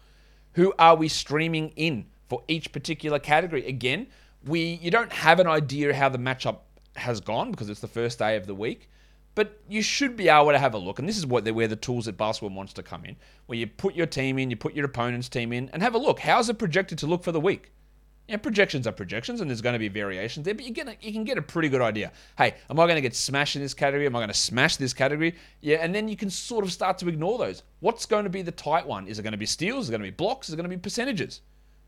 Who 0.54 0.74
are 0.80 0.96
we 0.96 1.10
streaming 1.10 1.69
in 1.75 2.06
for 2.30 2.44
each 2.48 2.72
particular 2.72 3.19
category? 3.19 3.68
Again, 3.68 4.07
we 4.46 4.80
you 4.81 4.92
don't 4.92 5.12
have 5.12 5.40
an 5.40 5.48
idea 5.48 5.94
how 5.94 6.07
the 6.07 6.18
matchup 6.18 6.60
has 7.00 7.19
gone 7.19 7.51
because 7.51 7.69
it's 7.69 7.80
the 7.81 7.88
first 7.88 8.19
day 8.19 8.36
of 8.36 8.48
the 8.48 8.56
week. 8.56 8.90
But 9.36 9.62
you 9.69 9.81
should 9.81 10.18
be 10.18 10.28
able 10.28 10.51
to 10.51 10.60
have 10.60 10.74
a 10.74 10.78
look, 10.78 11.00
and 11.00 11.07
this 11.07 11.18
is 11.18 11.25
what 11.25 11.50
where 11.50 11.68
the 11.68 11.75
tools 11.75 12.07
at 12.07 12.18
Basketball 12.18 12.50
Monster 12.50 12.81
come 12.81 13.06
in, 13.06 13.16
where 13.46 13.57
you 13.57 13.68
put 13.68 13.96
your 13.96 14.07
team 14.07 14.38
in, 14.38 14.50
you 14.50 14.57
put 14.57 14.74
your 14.74 14.86
opponent's 14.86 15.30
team 15.30 15.54
in, 15.54 15.69
and 15.69 15.81
have 15.81 15.96
a 15.96 16.00
look. 16.00 16.19
How's 16.19 16.50
it 16.50 16.57
projected 16.57 16.98
to 17.00 17.07
look 17.07 17.24
for 17.24 17.31
the 17.31 17.40
week? 17.40 17.72
Yeah, 18.28 18.38
projections 18.38 18.86
are 18.86 18.92
projections, 18.92 19.42
and 19.42 19.50
there's 19.50 19.62
going 19.62 19.74
to 19.74 19.80
be 19.80 19.88
variations 19.88 20.46
there, 20.46 20.54
but 20.54 20.63
you 20.66 20.72
get 20.72 21.04
you 21.04 21.12
can 21.12 21.24
get 21.24 21.38
a 21.38 21.42
pretty 21.42 21.69
good 21.69 21.81
idea. 21.81 22.12
Hey, 22.38 22.56
am 22.69 22.80
I 22.80 22.86
going 22.86 22.96
to 22.96 23.01
get 23.01 23.16
smashed 23.16 23.56
in 23.56 23.62
this 23.62 23.74
category? 23.74 24.06
Am 24.06 24.16
I 24.16 24.19
going 24.19 24.28
to 24.28 24.36
smash 24.36 24.75
this 24.75 24.94
category? 24.94 25.36
Yeah, 25.62 25.78
and 25.78 25.96
then 25.96 26.07
you 26.07 26.16
can 26.16 26.30
sort 26.30 26.63
of 26.63 26.72
start 26.72 26.98
to 27.00 27.07
ignore 27.07 27.38
those. 27.38 27.63
What's 27.80 28.06
going 28.06 28.25
to 28.25 28.30
be 28.30 28.42
the 28.42 28.51
tight 28.51 28.86
one? 28.86 29.07
Is 29.07 29.18
it 29.18 29.24
going 29.24 29.31
to 29.31 29.38
be 29.38 29.48
steals? 29.48 29.86
Is 29.86 29.90
it 29.90 29.94
going 29.94 30.01
to 30.01 30.07
be 30.07 30.16
blocks? 30.16 30.50
Is 30.50 30.54
it 30.54 30.57
going 30.57 30.69
to 30.69 30.75
be 30.75 30.80
percentages? 30.80 31.42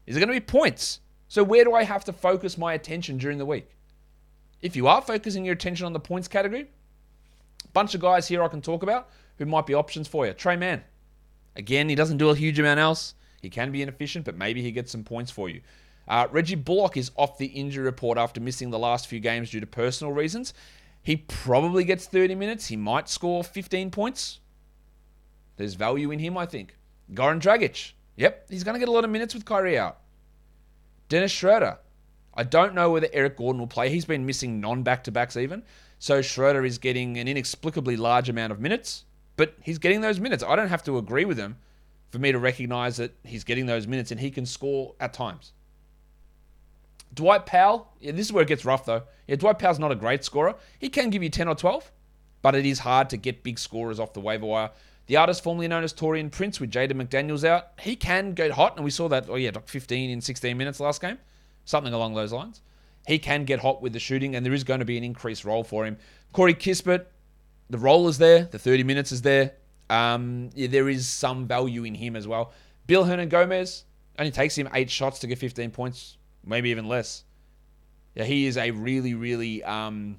Is 0.08 0.16
it 0.16 0.20
going 0.20 0.34
to 0.34 0.40
be 0.40 0.40
points? 0.40 1.02
So 1.28 1.44
where 1.44 1.64
do 1.64 1.76
I 1.76 1.84
have 1.84 2.06
to 2.06 2.14
focus 2.14 2.58
my 2.58 2.74
attention 2.74 3.18
during 3.18 3.38
the 3.38 3.46
week? 3.46 3.70
If 4.62 4.76
you 4.76 4.88
are 4.88 5.02
focusing 5.02 5.46
your 5.46 5.54
attention 5.54 5.86
on 5.86 5.94
the 5.94 6.00
points 6.00 6.28
category, 6.28 6.68
bunch 7.74 7.96
of 7.96 8.02
guys 8.02 8.28
here 8.28 8.44
I 8.44 8.48
can 8.48 8.62
talk 8.62 8.84
about 8.84 9.10
who 9.38 9.46
might 9.46 9.66
be 9.66 9.74
options 9.74 10.08
for 10.08 10.26
you. 10.26 10.34
Tre 10.34 10.56
Mann. 10.56 10.84
Again, 11.56 11.90
he 11.90 11.96
doesn't 11.96 12.18
do 12.18 12.30
a 12.30 12.36
huge 12.36 12.60
amount 12.60 12.80
else. 12.80 13.16
He 13.42 13.50
can 13.50 13.72
be 13.72 13.82
inefficient, 13.82 14.26
but 14.26 14.38
maybe 14.38 14.62
he 14.62 14.72
gets 14.72 14.92
some 14.92 15.04
points 15.04 15.32
for 15.32 15.50
you. 15.50 15.62
Uh, 16.08 16.28
Reggie 16.32 16.56
Bullock 16.56 16.98
is 16.98 17.12
off 17.16 17.38
the 17.38 17.48
injury 17.48 17.84
report 17.84 18.18
after 18.18 18.40
missing 18.40 18.70
the 18.70 18.80
last 18.80 19.08
few 19.08 19.20
games 19.20 19.50
due 19.50 19.60
to 19.60 19.68
personal 19.68 20.14
reasons. 20.14 20.54
He 21.02 21.18
probably 21.18 21.84
gets 21.84 22.06
30 22.06 22.36
minutes. 22.36 22.68
He 22.68 22.78
might 22.78 23.10
score 23.10 23.44
15 23.44 23.90
points. 23.90 24.40
There's 25.58 25.74
value 25.74 26.12
in 26.12 26.20
him, 26.20 26.38
I 26.38 26.46
think. 26.46 26.78
Goran 27.14 27.42
Dragic. 27.42 27.94
Yep, 28.18 28.48
he's 28.50 28.64
going 28.64 28.76
to 28.76 28.80
get 28.80 28.90
a 28.90 28.92
lot 28.92 29.04
of 29.04 29.10
minutes 29.10 29.34
with 29.34 29.46
Kyrie 29.46 29.78
out. 29.78 29.98
Dennis 31.10 31.32
Schroeder. 31.32 31.80
I 32.34 32.44
don't 32.44 32.74
know 32.74 32.92
whether 32.92 33.08
Eric 33.12 33.38
Gordon 33.38 33.60
will 33.60 33.68
play. 33.68 33.90
He's 33.90 34.06
been 34.06 34.26
missing 34.26 34.60
non 34.62 34.84
back 34.84 35.04
to 35.06 35.12
backs 35.12 35.36
even. 35.38 35.64
So 36.00 36.22
Schroeder 36.22 36.66
is 36.66 36.78
getting 36.78 37.18
an 37.18 37.28
inexplicably 37.28 37.96
large 37.98 38.30
amount 38.30 38.52
of 38.52 38.60
minutes, 38.60 39.06
but 39.38 39.56
he's 39.62 39.78
getting 39.78 40.02
those 40.02 40.20
minutes. 40.20 40.44
I 40.44 40.56
don't 40.56 40.70
have 40.70 40.84
to 40.84 40.98
agree 40.98 41.26
with 41.26 41.38
him 41.38 41.58
for 42.10 42.20
me 42.20 42.32
to 42.32 42.40
recognize 42.40 42.98
that 42.98 43.14
he's 43.24 43.44
getting 43.44 43.66
those 43.66 43.88
minutes 43.88 44.12
and 44.12 44.20
he 44.20 44.32
can 44.32 44.46
score 44.46 44.96
at 45.00 45.14
times. 45.14 45.54
Dwight 47.14 47.46
Powell, 47.46 47.92
yeah, 48.00 48.14
this 48.14 48.28
is 48.28 48.34
where 48.34 48.44
it 48.44 48.48
gets 48.48 48.66
rough 48.66 48.86
though. 48.86 49.04
Yeah, 49.28 49.36
Dwight 49.36 49.60
Powell's 49.60 49.80
not 49.80 49.92
a 49.92 49.96
great 49.96 50.24
scorer. 50.24 50.56
He 50.80 50.90
can 50.90 51.10
give 51.10 51.22
you 51.22 51.30
10 51.30 51.48
or 51.48 51.56
12, 51.56 51.92
but 52.42 52.56
it 52.56 52.66
is 52.66 52.80
hard 52.80 53.10
to 53.10 53.18
get 53.18 53.44
big 53.44 53.60
scorers 53.60 54.00
off 54.00 54.14
the 54.14 54.22
waiver 54.22 54.46
wire. 54.46 54.72
The 55.08 55.18
artist 55.18 55.44
formerly 55.44 55.68
known 55.68 55.84
as 55.84 55.94
Taurean 55.94 56.32
Prince 56.32 56.60
with 56.60 56.72
Jaden 56.72 56.94
McDaniels 56.94 57.44
out, 57.44 57.70
he 57.80 57.96
can 57.96 58.34
get 58.34 58.52
hot, 58.52 58.76
and 58.76 58.86
we 58.86 58.92
saw 58.92 59.10
that, 59.10 59.26
oh 59.30 59.36
yeah, 59.36 59.52
15 59.66 60.10
in 60.10 60.22
16 60.22 60.58
minutes 60.58 60.80
last 60.80 61.02
game, 61.02 61.18
something 61.66 61.94
along 61.94 62.14
those 62.14 62.32
lines. 62.32 62.62
He 63.08 63.18
can 63.20 63.46
get 63.46 63.60
hot 63.60 63.82
with 63.82 63.94
the 63.94 64.00
shooting, 64.00 64.36
and 64.36 64.46
there 64.46 64.54
is 64.54 64.64
going 64.64 64.80
to 64.80 64.86
be 64.86 64.98
an 64.98 65.04
increased 65.04 65.44
role 65.44 65.64
for 65.64 65.86
him. 65.86 65.98
Corey 66.34 66.54
Kispert, 66.54 67.06
the 67.70 67.78
role 67.78 68.08
is 68.08 68.18
there, 68.18 68.44
the 68.46 68.60
30 68.60 68.84
minutes 68.84 69.12
is 69.12 69.22
there. 69.22 69.54
Um, 69.90 70.50
yeah, 70.54 70.68
there 70.68 70.88
is 70.88 71.08
some 71.08 71.48
value 71.48 71.84
in 71.84 71.96
him 71.96 72.16
as 72.16 72.28
well. 72.28 72.54
Bill 72.88 73.06
Hernangomez 73.06 73.84
only 74.20 74.32
takes 74.32 74.58
him 74.58 74.70
eight 74.74 74.90
shots 74.90 75.20
to 75.20 75.28
get 75.28 75.38
15 75.38 75.72
points, 75.72 76.18
maybe 76.46 76.70
even 76.70 76.88
less. 76.88 77.24
Yeah, 78.16 78.24
he 78.26 78.46
is 78.46 78.58
a 78.58 78.72
really, 78.72 79.14
really 79.14 79.64
um, 79.64 80.18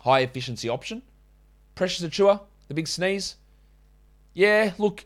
high 0.00 0.20
efficiency 0.20 0.68
option. 0.68 1.02
Precious 1.74 2.06
Achiuwa, 2.06 2.40
the 2.68 2.74
big 2.74 2.88
sneeze. 2.88 3.36
Yeah, 4.34 4.72
look, 4.78 5.04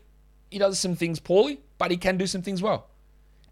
he 0.49 0.57
does 0.57 0.79
some 0.79 0.95
things 0.95 1.19
poorly, 1.19 1.59
but 1.77 1.91
he 1.91 1.97
can 1.97 2.17
do 2.17 2.27
some 2.27 2.41
things 2.41 2.61
well. 2.61 2.87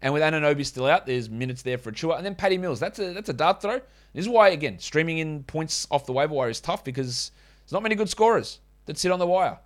And 0.06 0.14
with 0.14 0.22
Anunoby 0.22 0.64
still 0.64 0.86
out, 0.86 1.04
there's 1.04 1.28
minutes 1.28 1.62
there 1.62 1.78
for 1.78 1.90
Achiuwa. 1.90 2.16
And 2.16 2.24
then 2.24 2.36
Paddy 2.36 2.58
Mills, 2.58 2.78
that's 2.78 3.00
a 3.00 3.12
that's 3.12 3.28
a 3.28 3.32
dart 3.32 3.60
throw. 3.60 3.80
This 4.12 4.24
is 4.24 4.28
why, 4.28 4.50
again, 4.50 4.78
streaming 4.78 5.18
in 5.18 5.42
points 5.42 5.84
off 5.90 6.06
the 6.06 6.12
waiver 6.12 6.32
wire 6.32 6.48
is 6.48 6.60
tough 6.60 6.84
because 6.84 7.32
there's 7.64 7.72
not 7.72 7.82
many 7.82 7.96
good 7.96 8.08
scorers 8.08 8.60
that 8.84 8.98
sit 8.98 9.10
on 9.10 9.18
the 9.18 9.26
wire. 9.26 9.58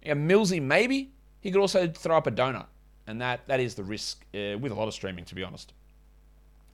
Yeah, 0.00 0.14
Millsy, 0.14 0.62
maybe. 0.62 1.10
He 1.40 1.50
could 1.50 1.60
also 1.60 1.88
throw 1.88 2.16
up 2.16 2.28
a 2.28 2.30
donut. 2.30 2.66
And 3.08 3.20
that 3.20 3.40
that 3.48 3.58
is 3.58 3.74
the 3.74 3.82
risk 3.82 4.24
uh, 4.32 4.56
with 4.56 4.70
a 4.70 4.74
lot 4.76 4.86
of 4.86 4.94
streaming, 4.94 5.24
to 5.24 5.34
be 5.34 5.42
honest. 5.42 5.72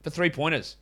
For 0.02 0.10
three 0.10 0.28
pointers, 0.28 0.76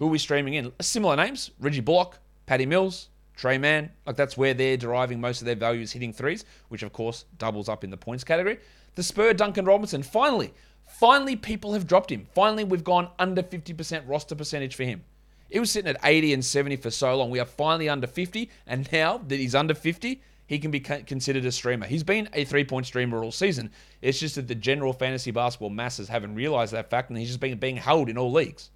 who 0.00 0.06
are 0.06 0.10
we 0.10 0.18
streaming 0.18 0.54
in? 0.54 0.72
Similar 0.80 1.14
names 1.14 1.52
Reggie 1.60 1.82
Bullock, 1.82 2.18
Paddy 2.46 2.66
Mills, 2.66 3.10
Tre 3.36 3.58
Mann, 3.58 3.92
like 4.08 4.16
that's 4.16 4.36
where 4.36 4.54
they're 4.54 4.76
deriving 4.76 5.20
most 5.20 5.40
of 5.40 5.46
their 5.46 5.54
values 5.54 5.92
hitting 5.92 6.12
threes, 6.12 6.44
which 6.66 6.82
of 6.82 6.92
course 6.92 7.26
doubles 7.38 7.68
up 7.68 7.84
in 7.84 7.90
the 7.90 7.96
points 7.96 8.24
category. 8.24 8.58
The 8.96 9.04
Spur 9.04 9.32
Duncan 9.34 9.66
Robinson, 9.66 10.02
finally, 10.02 10.52
finally 10.86 11.36
people 11.36 11.72
have 11.72 11.86
dropped 11.86 12.10
him. 12.10 12.26
Finally, 12.34 12.64
we've 12.64 12.84
gone 12.84 13.08
under 13.18 13.42
50% 13.42 14.02
roster 14.06 14.34
percentage 14.34 14.74
for 14.74 14.84
him. 14.84 15.04
It 15.50 15.60
was 15.60 15.70
sitting 15.70 15.88
at 15.88 16.00
80 16.02 16.34
and 16.34 16.44
70 16.44 16.76
for 16.76 16.90
so 16.90 17.14
long. 17.16 17.30
We 17.30 17.40
are 17.40 17.44
finally 17.46 17.88
under 17.88 18.06
50, 18.06 18.50
and 18.66 18.90
now 18.92 19.18
that 19.18 19.36
he's 19.36 19.54
under 19.54 19.74
50, 19.74 20.20
he 20.46 20.58
can 20.58 20.70
be 20.70 20.80
considered 20.80 21.44
a 21.44 21.52
streamer. 21.52 21.86
He's 21.86 22.02
been 22.02 22.28
a 22.32 22.44
three 22.44 22.64
point 22.64 22.86
streamer 22.86 23.22
all 23.22 23.32
season. 23.32 23.70
It's 24.02 24.18
just 24.18 24.34
that 24.34 24.48
the 24.48 24.54
general 24.54 24.92
fantasy 24.92 25.30
basketball 25.30 25.70
masses 25.70 26.08
haven't 26.08 26.34
realized 26.34 26.72
that 26.72 26.90
fact, 26.90 27.10
and 27.10 27.18
he's 27.18 27.28
just 27.28 27.40
been 27.40 27.56
being 27.58 27.76
held 27.76 28.08
in 28.08 28.18
all 28.18 28.32
leagues. 28.32 28.70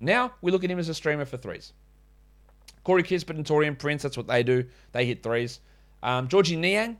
Now 0.00 0.32
we 0.40 0.50
look 0.50 0.64
at 0.64 0.70
him 0.70 0.78
as 0.78 0.88
a 0.88 0.94
streamer 0.94 1.24
for 1.24 1.36
threes. 1.36 1.72
Corey 2.82 3.04
Kispert 3.04 3.36
and 3.36 3.46
Taurean 3.46 3.78
Prince, 3.78 4.02
that's 4.02 4.16
what 4.16 4.26
they 4.26 4.42
do. 4.42 4.64
They 4.90 5.06
hit 5.06 5.22
threes. 5.22 5.60
Um, 6.02 6.26
Georgie 6.26 6.56
Niang 6.56 6.96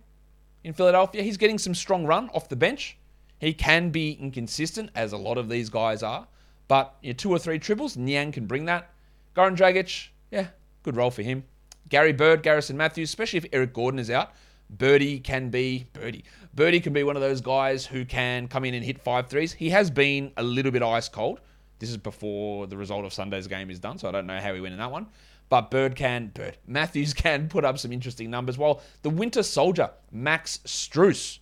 in 0.62 0.72
Philadelphia, 0.72 1.22
he's 1.22 1.36
getting 1.36 1.58
some 1.58 1.74
strong 1.74 2.06
run 2.06 2.30
off 2.32 2.48
the 2.48 2.54
bench. 2.56 2.96
He 3.42 3.52
can 3.52 3.90
be 3.90 4.12
inconsistent, 4.12 4.90
as 4.94 5.12
a 5.12 5.16
lot 5.16 5.36
of 5.36 5.48
these 5.48 5.68
guys 5.68 6.04
are, 6.04 6.28
but 6.68 6.94
you 7.02 7.12
know, 7.12 7.16
two 7.16 7.28
or 7.28 7.40
three 7.40 7.58
triples, 7.58 7.96
Niang 7.96 8.30
can 8.30 8.46
bring 8.46 8.66
that. 8.66 8.92
Goran 9.34 9.56
Dragic, 9.56 10.10
yeah, 10.30 10.46
good 10.84 10.94
role 10.94 11.10
for 11.10 11.22
him. 11.22 11.42
Gary 11.88 12.12
Bird, 12.12 12.44
Garrison 12.44 12.76
Matthews, 12.76 13.08
especially 13.08 13.38
if 13.38 13.46
Eric 13.52 13.74
Gordon 13.74 13.98
is 13.98 14.10
out. 14.10 14.30
Birdie 14.70 15.18
can 15.18 15.50
be 15.50 15.88
Birdie. 15.92 16.22
Birdie 16.54 16.78
can 16.78 16.92
be 16.92 17.02
one 17.02 17.16
of 17.16 17.22
those 17.22 17.40
guys 17.40 17.84
who 17.84 18.04
can 18.04 18.46
come 18.46 18.64
in 18.64 18.74
and 18.74 18.84
hit 18.84 19.00
five 19.00 19.26
threes. 19.26 19.52
He 19.52 19.70
has 19.70 19.90
been 19.90 20.30
a 20.36 20.42
little 20.44 20.70
bit 20.70 20.84
ice 20.84 21.08
cold. 21.08 21.40
This 21.80 21.90
is 21.90 21.96
before 21.96 22.68
the 22.68 22.76
result 22.76 23.04
of 23.04 23.12
Sunday's 23.12 23.48
game 23.48 23.70
is 23.70 23.80
done, 23.80 23.98
so 23.98 24.08
I 24.08 24.12
don't 24.12 24.28
know 24.28 24.38
how 24.38 24.54
he 24.54 24.60
went 24.60 24.72
in 24.72 24.78
that 24.78 24.92
one. 24.92 25.08
But 25.48 25.72
Bird 25.72 25.96
can, 25.96 26.28
Bird, 26.28 26.58
Matthews 26.68 27.12
can 27.12 27.48
put 27.48 27.64
up 27.64 27.76
some 27.76 27.90
interesting 27.90 28.30
numbers. 28.30 28.56
While 28.56 28.82
the 29.02 29.10
Winter 29.10 29.42
Soldier, 29.42 29.90
Max 30.12 30.60
Strus, 30.64 31.40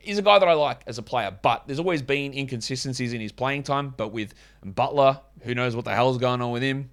he's 0.00 0.18
a 0.18 0.22
guy 0.22 0.38
that 0.38 0.48
I 0.48 0.54
like 0.54 0.80
as 0.86 0.98
a 0.98 1.02
player, 1.02 1.36
but 1.42 1.66
there's 1.66 1.78
always 1.78 2.02
been 2.02 2.34
inconsistencies 2.34 3.12
in 3.12 3.20
his 3.20 3.32
playing 3.32 3.62
time. 3.62 3.94
But 3.96 4.08
with 4.08 4.34
Butler, 4.64 5.20
who 5.42 5.54
knows 5.54 5.76
what 5.76 5.84
the 5.84 5.94
hell's 5.94 6.18
going 6.18 6.42
on 6.42 6.52
with 6.52 6.62
him? 6.62 6.90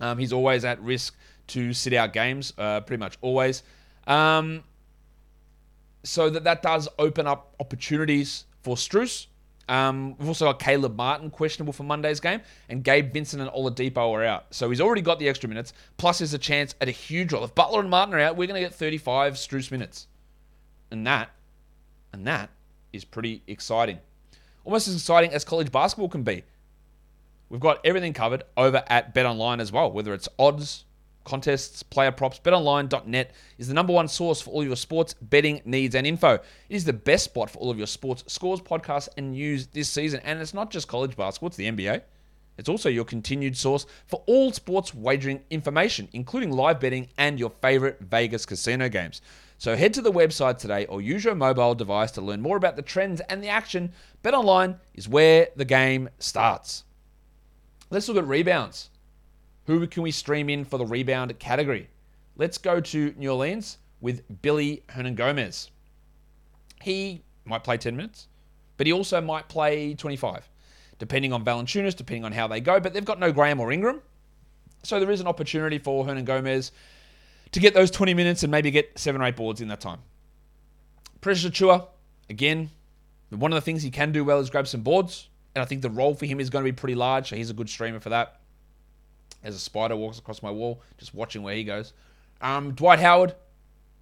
Um, 0.00 0.18
he's 0.18 0.32
always 0.32 0.64
at 0.64 0.80
risk 0.82 1.16
to 1.48 1.72
sit 1.72 1.92
out 1.92 2.12
games, 2.12 2.52
uh, 2.58 2.80
pretty 2.80 3.00
much 3.00 3.16
always. 3.20 3.62
Um, 4.06 4.62
so 6.02 6.30
that 6.30 6.44
that 6.44 6.62
does 6.62 6.88
open 6.98 7.26
up 7.26 7.54
opportunities 7.60 8.44
for 8.62 8.76
Strus. 8.76 9.26
Um, 9.68 10.16
we've 10.18 10.28
also 10.28 10.44
got 10.44 10.60
Caleb 10.60 10.96
Martin 10.96 11.28
questionable 11.28 11.72
for 11.72 11.82
Monday's 11.82 12.20
game, 12.20 12.40
and 12.68 12.84
Gabe 12.84 13.12
Vincent 13.12 13.42
and 13.42 13.50
Oladipo 13.50 14.12
are 14.12 14.24
out. 14.24 14.46
So 14.50 14.70
he's 14.70 14.80
already 14.80 15.02
got 15.02 15.18
the 15.18 15.28
extra 15.28 15.48
minutes. 15.48 15.72
Plus, 15.96 16.18
there's 16.18 16.34
a 16.34 16.38
chance 16.38 16.76
at 16.80 16.88
a 16.88 16.92
huge 16.92 17.32
role. 17.32 17.42
If 17.42 17.54
Butler 17.54 17.80
and 17.80 17.90
Martin 17.90 18.14
are 18.14 18.20
out, 18.20 18.36
we're 18.36 18.46
going 18.46 18.62
to 18.62 18.68
get 18.68 18.74
35 18.74 19.34
Strus 19.34 19.72
minutes, 19.72 20.06
and 20.92 21.04
that, 21.06 21.30
and 22.12 22.26
that 22.26 22.50
is 22.92 23.04
pretty 23.04 23.42
exciting. 23.46 23.98
Almost 24.64 24.88
as 24.88 24.94
exciting 24.94 25.32
as 25.32 25.44
college 25.44 25.70
basketball 25.70 26.08
can 26.08 26.22
be. 26.22 26.42
We've 27.48 27.60
got 27.60 27.80
everything 27.84 28.12
covered 28.12 28.42
over 28.56 28.82
at 28.88 29.14
BetOnline 29.14 29.60
as 29.60 29.70
well, 29.70 29.92
whether 29.92 30.12
it's 30.12 30.28
odds, 30.38 30.84
contests, 31.24 31.82
player 31.82 32.10
props. 32.10 32.40
BetOnline.net 32.40 33.32
is 33.58 33.68
the 33.68 33.74
number 33.74 33.92
one 33.92 34.08
source 34.08 34.40
for 34.40 34.50
all 34.50 34.64
your 34.64 34.76
sports 34.76 35.14
betting 35.14 35.60
needs 35.64 35.94
and 35.94 36.06
info. 36.06 36.34
It 36.34 36.42
is 36.68 36.84
the 36.84 36.92
best 36.92 37.24
spot 37.24 37.50
for 37.50 37.58
all 37.58 37.70
of 37.70 37.78
your 37.78 37.86
sports 37.86 38.24
scores, 38.26 38.60
podcasts, 38.60 39.08
and 39.16 39.32
news 39.32 39.68
this 39.68 39.88
season. 39.88 40.20
And 40.24 40.40
it's 40.40 40.54
not 40.54 40.70
just 40.70 40.88
college 40.88 41.16
basketball, 41.16 41.48
it's 41.48 41.56
the 41.56 41.70
NBA. 41.70 42.02
It's 42.58 42.68
also 42.68 42.88
your 42.88 43.04
continued 43.04 43.56
source 43.56 43.86
for 44.06 44.22
all 44.26 44.50
sports 44.52 44.94
wagering 44.94 45.42
information, 45.50 46.08
including 46.12 46.50
live 46.52 46.80
betting 46.80 47.08
and 47.18 47.38
your 47.38 47.50
favorite 47.60 48.00
Vegas 48.00 48.46
casino 48.46 48.88
games. 48.88 49.20
So 49.58 49.74
head 49.74 49.94
to 49.94 50.02
the 50.02 50.12
website 50.12 50.58
today 50.58 50.84
or 50.86 51.00
use 51.00 51.24
your 51.24 51.34
mobile 51.34 51.74
device 51.74 52.10
to 52.12 52.20
learn 52.20 52.42
more 52.42 52.56
about 52.56 52.76
the 52.76 52.82
trends 52.82 53.20
and 53.22 53.42
the 53.42 53.48
action. 53.48 53.92
BetOnline 54.22 54.78
is 54.94 55.08
where 55.08 55.48
the 55.56 55.64
game 55.64 56.10
starts. 56.18 56.84
Let's 57.88 58.08
look 58.08 58.18
at 58.18 58.26
rebounds. 58.26 58.90
Who 59.64 59.86
can 59.86 60.02
we 60.02 60.10
stream 60.10 60.50
in 60.50 60.64
for 60.64 60.78
the 60.78 60.84
rebound 60.84 61.38
category? 61.38 61.88
Let's 62.36 62.58
go 62.58 62.80
to 62.80 63.14
New 63.16 63.30
Orleans 63.30 63.78
with 64.00 64.22
Billy 64.42 64.82
Hernangomez. 64.88 65.70
He 66.82 67.22
might 67.44 67.64
play 67.64 67.78
10 67.78 67.96
minutes, 67.96 68.28
but 68.76 68.86
he 68.86 68.92
also 68.92 69.20
might 69.20 69.48
play 69.48 69.94
25, 69.94 70.48
depending 70.98 71.32
on 71.32 71.44
Valanciunas, 71.44 71.96
depending 71.96 72.24
on 72.24 72.32
how 72.32 72.46
they 72.46 72.60
go. 72.60 72.78
But 72.78 72.92
they've 72.92 73.04
got 73.04 73.18
no 73.18 73.32
Graham 73.32 73.58
or 73.58 73.72
Ingram. 73.72 74.02
So 74.82 75.00
there 75.00 75.10
is 75.10 75.20
an 75.20 75.26
opportunity 75.26 75.78
for 75.78 76.04
Hernangomez 76.04 76.70
to 77.52 77.60
get 77.60 77.74
those 77.74 77.90
20 77.90 78.14
minutes 78.14 78.42
and 78.42 78.50
maybe 78.50 78.70
get 78.70 78.98
seven 78.98 79.20
or 79.20 79.24
eight 79.24 79.36
boards 79.36 79.60
in 79.60 79.68
that 79.68 79.80
time. 79.80 80.00
Precious 81.20 81.50
Achiuwa, 81.50 81.86
again, 82.28 82.70
one 83.30 83.52
of 83.52 83.56
the 83.56 83.60
things 83.60 83.82
he 83.82 83.90
can 83.90 84.12
do 84.12 84.24
well 84.24 84.38
is 84.40 84.50
grab 84.50 84.66
some 84.66 84.82
boards. 84.82 85.28
And 85.54 85.62
I 85.62 85.64
think 85.64 85.82
the 85.82 85.90
role 85.90 86.14
for 86.14 86.26
him 86.26 86.38
is 86.38 86.50
going 86.50 86.64
to 86.64 86.70
be 86.70 86.76
pretty 86.76 86.94
large. 86.94 87.30
So 87.30 87.36
he's 87.36 87.50
a 87.50 87.54
good 87.54 87.70
streamer 87.70 87.98
for 87.98 88.10
that. 88.10 88.40
As 89.42 89.54
a 89.54 89.58
spider 89.58 89.96
walks 89.96 90.18
across 90.18 90.42
my 90.42 90.50
wall, 90.50 90.82
just 90.98 91.14
watching 91.14 91.42
where 91.42 91.54
he 91.54 91.64
goes. 91.64 91.92
Um, 92.40 92.72
Dwight 92.72 92.98
Howard. 92.98 93.34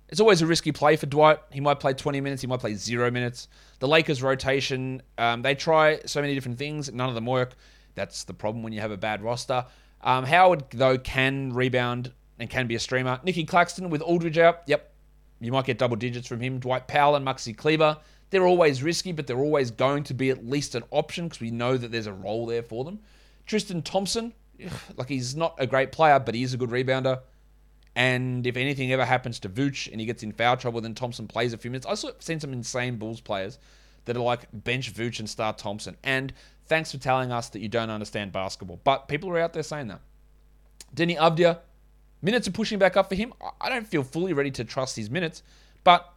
It's 0.08 0.20
always 0.20 0.42
a 0.42 0.46
risky 0.46 0.72
play 0.72 0.96
for 0.96 1.06
Dwight. 1.06 1.38
He 1.50 1.60
might 1.60 1.80
play 1.80 1.94
20 1.94 2.20
minutes. 2.20 2.42
He 2.42 2.48
might 2.48 2.60
play 2.60 2.74
zero 2.74 3.10
minutes. 3.10 3.48
The 3.78 3.88
Lakers 3.88 4.22
rotation, 4.22 5.02
um, 5.16 5.42
they 5.42 5.54
try 5.54 6.00
so 6.06 6.20
many 6.20 6.34
different 6.34 6.58
things. 6.58 6.92
None 6.92 7.08
of 7.08 7.14
them 7.14 7.26
work. 7.26 7.54
That's 7.94 8.24
the 8.24 8.34
problem 8.34 8.62
when 8.62 8.72
you 8.72 8.80
have 8.80 8.90
a 8.90 8.96
bad 8.96 9.22
roster. 9.22 9.64
Um, 10.02 10.24
Howard, 10.24 10.64
though, 10.72 10.98
can 10.98 11.52
rebound 11.52 12.12
and 12.38 12.50
can 12.50 12.66
be 12.66 12.74
a 12.74 12.80
streamer. 12.80 13.20
Nicky 13.22 13.44
Claxton 13.44 13.90
with 13.90 14.02
Aldridge 14.02 14.38
out. 14.38 14.62
Yep. 14.66 14.92
You 15.40 15.52
might 15.52 15.66
get 15.66 15.78
double 15.78 15.96
digits 15.96 16.26
from 16.26 16.40
him. 16.40 16.58
Dwight 16.58 16.88
Powell 16.88 17.16
and 17.16 17.26
Maxi 17.26 17.56
Kleber. 17.56 17.98
They're 18.30 18.46
always 18.46 18.82
risky, 18.82 19.12
but 19.12 19.26
they're 19.26 19.38
always 19.38 19.70
going 19.70 20.04
to 20.04 20.14
be 20.14 20.30
at 20.30 20.46
least 20.46 20.74
an 20.74 20.84
option 20.90 21.26
because 21.26 21.40
we 21.40 21.50
know 21.50 21.76
that 21.76 21.92
there's 21.92 22.06
a 22.06 22.12
role 22.12 22.46
there 22.46 22.62
for 22.62 22.84
them. 22.84 23.00
Tristan 23.46 23.82
Thompson, 23.82 24.32
like 24.96 25.08
he's 25.08 25.36
not 25.36 25.54
a 25.58 25.66
great 25.66 25.92
player, 25.92 26.18
but 26.18 26.34
he 26.34 26.42
is 26.42 26.54
a 26.54 26.56
good 26.56 26.70
rebounder. 26.70 27.20
And 27.96 28.46
if 28.46 28.56
anything 28.56 28.92
ever 28.92 29.04
happens 29.04 29.38
to 29.40 29.48
Vooch 29.48 29.90
and 29.90 30.00
he 30.00 30.06
gets 30.06 30.22
in 30.22 30.32
foul 30.32 30.56
trouble, 30.56 30.80
then 30.80 30.94
Thompson 30.94 31.28
plays 31.28 31.52
a 31.52 31.58
few 31.58 31.70
minutes. 31.70 31.86
I've 31.86 32.16
seen 32.20 32.40
some 32.40 32.52
insane 32.52 32.96
Bulls 32.96 33.20
players 33.20 33.58
that 34.06 34.16
are 34.16 34.22
like 34.22 34.48
bench 34.52 34.92
Vooch 34.92 35.20
and 35.20 35.30
start 35.30 35.58
Thompson. 35.58 35.96
And 36.02 36.32
thanks 36.66 36.90
for 36.90 36.98
telling 36.98 37.30
us 37.30 37.50
that 37.50 37.60
you 37.60 37.68
don't 37.68 37.90
understand 37.90 38.32
basketball. 38.32 38.80
But 38.82 39.06
people 39.08 39.30
are 39.30 39.38
out 39.38 39.52
there 39.52 39.62
saying 39.62 39.88
that. 39.88 40.00
Deni 40.94 41.16
Avdija, 41.16 41.60
minutes 42.24 42.48
are 42.48 42.52
pushing 42.52 42.78
back 42.78 42.96
up 42.96 43.08
for 43.08 43.14
him. 43.14 43.32
I 43.60 43.68
don't 43.68 43.86
feel 43.86 44.02
fully 44.02 44.32
ready 44.32 44.50
to 44.52 44.64
trust 44.64 44.96
his 44.96 45.10
minutes. 45.10 45.42
But 45.84 46.12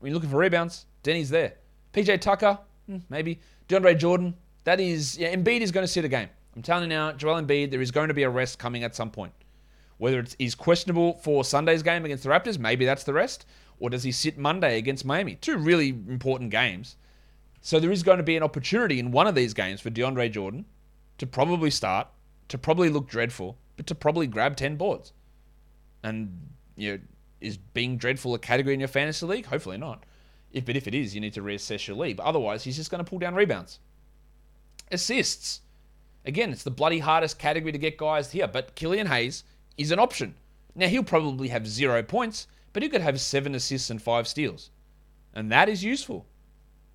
when 0.00 0.10
you're 0.10 0.14
looking 0.14 0.30
for 0.30 0.38
rebounds, 0.38 0.86
Deni's 1.02 1.30
there. 1.30 1.54
PJ 1.92 2.20
Tucker, 2.20 2.58
hmm, 2.86 2.98
maybe. 3.08 3.38
DeAndre 3.68 3.96
Jordan, 3.96 4.34
that 4.64 4.80
is, 4.80 5.18
yeah, 5.18 5.34
Embiid 5.34 5.60
is 5.60 5.70
going 5.70 5.84
to 5.84 5.92
sit 5.92 6.04
a 6.04 6.08
game. 6.08 6.28
I'm 6.56 6.62
telling 6.62 6.84
you 6.84 6.88
now, 6.88 7.12
Joel 7.12 7.40
Embiid, 7.40 7.70
there 7.70 7.80
is 7.80 7.90
going 7.90 8.08
to 8.08 8.14
be 8.14 8.24
a 8.24 8.30
rest 8.30 8.58
coming 8.58 8.82
at 8.82 8.96
some 8.96 9.10
point. 9.10 9.32
Whether 9.98 10.24
it's 10.38 10.54
questionable 10.54 11.14
for 11.18 11.44
Sunday's 11.44 11.82
game 11.82 12.04
against 12.04 12.24
the 12.24 12.30
Raptors, 12.30 12.58
maybe 12.58 12.86
that's 12.86 13.04
the 13.04 13.12
rest, 13.12 13.44
or 13.78 13.90
does 13.90 14.02
he 14.02 14.10
sit 14.10 14.38
Monday 14.38 14.78
against 14.78 15.04
Miami? 15.04 15.34
Two 15.36 15.58
really 15.58 15.90
important 15.90 16.50
games. 16.50 16.96
So 17.60 17.78
there 17.78 17.92
is 17.92 18.02
going 18.02 18.16
to 18.16 18.24
be 18.24 18.36
an 18.36 18.42
opportunity 18.42 18.98
in 18.98 19.10
one 19.10 19.26
of 19.26 19.34
these 19.34 19.52
games 19.52 19.80
for 19.82 19.90
DeAndre 19.90 20.32
Jordan 20.32 20.64
to 21.18 21.26
probably 21.26 21.70
start, 21.70 22.08
to 22.48 22.56
probably 22.56 22.88
look 22.88 23.08
dreadful, 23.08 23.58
but 23.76 23.86
to 23.86 23.94
probably 23.94 24.26
grab 24.26 24.56
10 24.56 24.76
boards. 24.76 25.12
And, 26.02 26.48
you 26.76 26.92
know, 26.92 26.98
is 27.40 27.56
being 27.56 27.96
dreadful 27.96 28.34
a 28.34 28.38
category 28.38 28.74
in 28.74 28.80
your 28.80 28.88
fantasy 28.88 29.26
league? 29.26 29.46
Hopefully 29.46 29.78
not. 29.78 30.04
If 30.52 30.66
but 30.66 30.76
if 30.76 30.88
it 30.88 30.94
is, 30.94 31.14
you 31.14 31.20
need 31.20 31.34
to 31.34 31.42
reassess 31.42 31.86
your 31.86 31.96
league. 31.96 32.16
But 32.16 32.26
otherwise, 32.26 32.64
he's 32.64 32.76
just 32.76 32.90
going 32.90 33.04
to 33.04 33.08
pull 33.08 33.18
down 33.18 33.34
rebounds. 33.34 33.78
Assists. 34.90 35.60
Again, 36.24 36.50
it's 36.52 36.64
the 36.64 36.70
bloody 36.70 36.98
hardest 36.98 37.38
category 37.38 37.72
to 37.72 37.78
get 37.78 37.96
guys 37.96 38.32
here, 38.32 38.46
but 38.46 38.74
Killian 38.74 39.06
Hayes 39.06 39.44
is 39.78 39.90
an 39.90 39.98
option. 39.98 40.34
Now 40.74 40.88
he'll 40.88 41.02
probably 41.02 41.48
have 41.48 41.66
zero 41.66 42.02
points, 42.02 42.46
but 42.72 42.82
he 42.82 42.88
could 42.88 43.00
have 43.00 43.20
seven 43.20 43.54
assists 43.54 43.90
and 43.90 44.02
five 44.02 44.28
steals. 44.28 44.70
And 45.34 45.50
that 45.50 45.68
is 45.68 45.84
useful. 45.84 46.26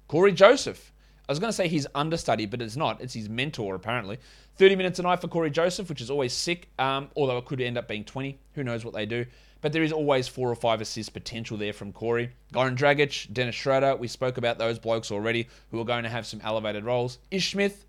Cory 0.07 0.31
Joseph. 0.31 0.91
I 1.27 1.31
was 1.31 1.39
going 1.39 1.49
to 1.49 1.53
say 1.55 1.67
he's 1.67 1.87
understudy, 1.95 2.45
but 2.45 2.61
it's 2.61 2.75
not. 2.75 3.01
It's 3.01 3.13
his 3.13 3.29
mentor, 3.29 3.75
apparently. 3.75 4.19
30 4.57 4.75
minutes 4.75 4.99
a 4.99 5.01
night 5.01 5.21
for 5.21 5.27
Cory 5.27 5.49
Joseph, 5.49 5.89
which 5.89 6.01
is 6.01 6.09
always 6.09 6.33
sick, 6.33 6.69
um, 6.79 7.09
although 7.15 7.37
it 7.37 7.45
could 7.45 7.61
end 7.61 7.77
up 7.77 7.87
being 7.87 8.03
20. 8.03 8.37
Who 8.53 8.63
knows 8.63 8.85
what 8.85 8.93
they 8.93 9.05
do. 9.05 9.25
But 9.61 9.73
there 9.73 9.83
is 9.83 9.91
always 9.91 10.27
four 10.27 10.49
or 10.51 10.55
five 10.55 10.81
assist 10.81 11.13
potential 11.13 11.57
there 11.57 11.73
from 11.73 11.91
Cory. 11.91 12.31
Goran 12.53 12.77
Dragic, 12.77 13.33
Dennis 13.33 13.55
Schroeder, 13.55 13.95
we 13.95 14.07
spoke 14.07 14.37
about 14.37 14.59
those 14.59 14.77
blokes 14.77 15.11
already 15.11 15.47
who 15.71 15.79
are 15.79 15.85
going 15.85 16.03
to 16.03 16.09
have 16.09 16.27
some 16.27 16.39
elevated 16.43 16.85
roles. 16.85 17.17
Ish 17.31 17.51
Smith 17.51 17.85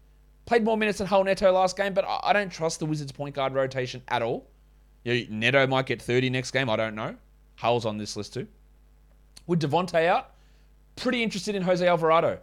played 0.47 0.65
more 0.65 0.77
minutes 0.77 0.99
than 0.99 1.07
Raul 1.09 1.25
Neto 1.25 1.53
last 1.53 1.77
game, 1.77 1.93
but 1.93 2.07
I 2.09 2.33
don't 2.33 2.51
trust 2.51 2.79
the 2.79 2.87
Wizards 2.87 3.13
point 3.13 3.35
guard 3.35 3.53
rotation 3.53 4.03
at 4.09 4.23
all. 4.23 4.47
Neto 5.05 5.67
might 5.67 5.87
get 5.87 6.01
30 6.01 6.31
next 6.31 6.53
game, 6.53 6.71
I 6.71 6.77
don't 6.77 6.95
know. 6.95 7.15
Raul's 7.63 7.85
on 7.85 7.99
this 7.99 8.17
list 8.17 8.35
too. 8.35 8.47
With 9.47 9.61
Devonte 9.61 10.07
out, 10.07 10.31
pretty 10.97 11.23
interested 11.23 11.55
in 11.55 11.63
Jose 11.63 11.87
Alvarado. 11.87 12.39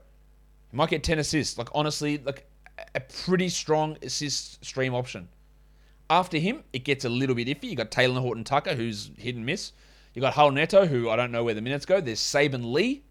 Might 0.74 0.90
get 0.90 1.04
10 1.04 1.20
assists. 1.20 1.58
Like 1.58 1.70
honestly, 1.74 2.18
like 2.18 2.48
a 2.96 3.00
pretty 3.00 3.50
strong 3.50 3.98
assist 4.02 4.64
stream 4.66 4.94
option. 4.94 5.30
After 6.10 6.38
him, 6.38 6.64
it 6.74 6.84
gets 6.84 7.06
a 7.06 7.10
little 7.10 7.36
bit 7.36 7.48
iffy. 7.48 7.70
You 7.70 7.76
got 7.76 7.92
Taylor 7.92 8.20
Horton 8.20 8.44
Tucker, 8.44 8.76
who's 8.76 9.12
hit 9.18 9.36
and 9.36 9.46
miss. 9.46 9.72
You 10.14 10.22
got 10.22 10.34
Raul 10.34 10.54
Neto, 10.54 10.86
who 10.86 11.10
I 11.10 11.16
don't 11.16 11.32
know 11.32 11.44
where 11.44 11.54
the 11.54 11.62
minutes 11.62 11.86
go. 11.86 12.02
There's 12.02 12.20
Saben 12.20 12.72
Lee, 12.74 13.04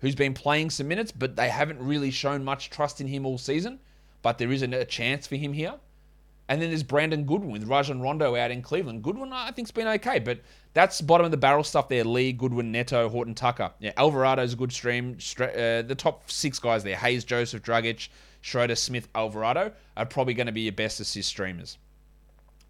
who's 0.00 0.14
been 0.14 0.34
playing 0.34 0.70
some 0.70 0.88
minutes, 0.88 1.10
but 1.10 1.36
they 1.36 1.48
haven't 1.48 1.80
really 1.80 2.10
shown 2.10 2.44
much 2.44 2.70
trust 2.70 3.00
in 3.00 3.06
him 3.06 3.26
all 3.26 3.38
season. 3.38 3.80
But 4.22 4.38
there 4.38 4.52
isn't 4.52 4.74
a 4.74 4.84
chance 4.84 5.26
for 5.26 5.36
him 5.36 5.52
here. 5.52 5.74
And 6.48 6.62
then 6.62 6.70
there's 6.70 6.82
Brandon 6.82 7.24
Goodwin 7.24 7.50
with 7.50 7.64
Rajon 7.64 8.00
Rondo 8.00 8.34
out 8.34 8.50
in 8.50 8.62
Cleveland. 8.62 9.02
Goodwin, 9.02 9.32
I 9.32 9.50
think, 9.50 9.68
has 9.68 9.72
been 9.72 9.86
okay, 9.86 10.18
but 10.18 10.40
that's 10.72 11.00
bottom 11.02 11.26
of 11.26 11.30
the 11.30 11.36
barrel 11.36 11.62
stuff 11.62 11.88
there. 11.88 12.04
Lee, 12.04 12.32
Goodwin, 12.32 12.72
Neto, 12.72 13.08
Horton 13.10 13.34
Tucker. 13.34 13.70
Yeah, 13.80 13.92
Alvarado's 13.98 14.54
a 14.54 14.56
good 14.56 14.72
stream. 14.72 15.18
Uh, 15.38 15.82
the 15.82 15.94
top 15.96 16.30
six 16.30 16.58
guys 16.58 16.82
there 16.84 16.96
Hayes, 16.96 17.24
Joseph, 17.24 17.62
Dragic, 17.62 18.08
Schroeder, 18.40 18.76
Smith, 18.76 19.08
Alvarado 19.14 19.72
are 19.96 20.06
probably 20.06 20.34
going 20.34 20.46
to 20.46 20.52
be 20.52 20.62
your 20.62 20.72
best 20.72 21.00
assist 21.00 21.28
streamers. 21.28 21.76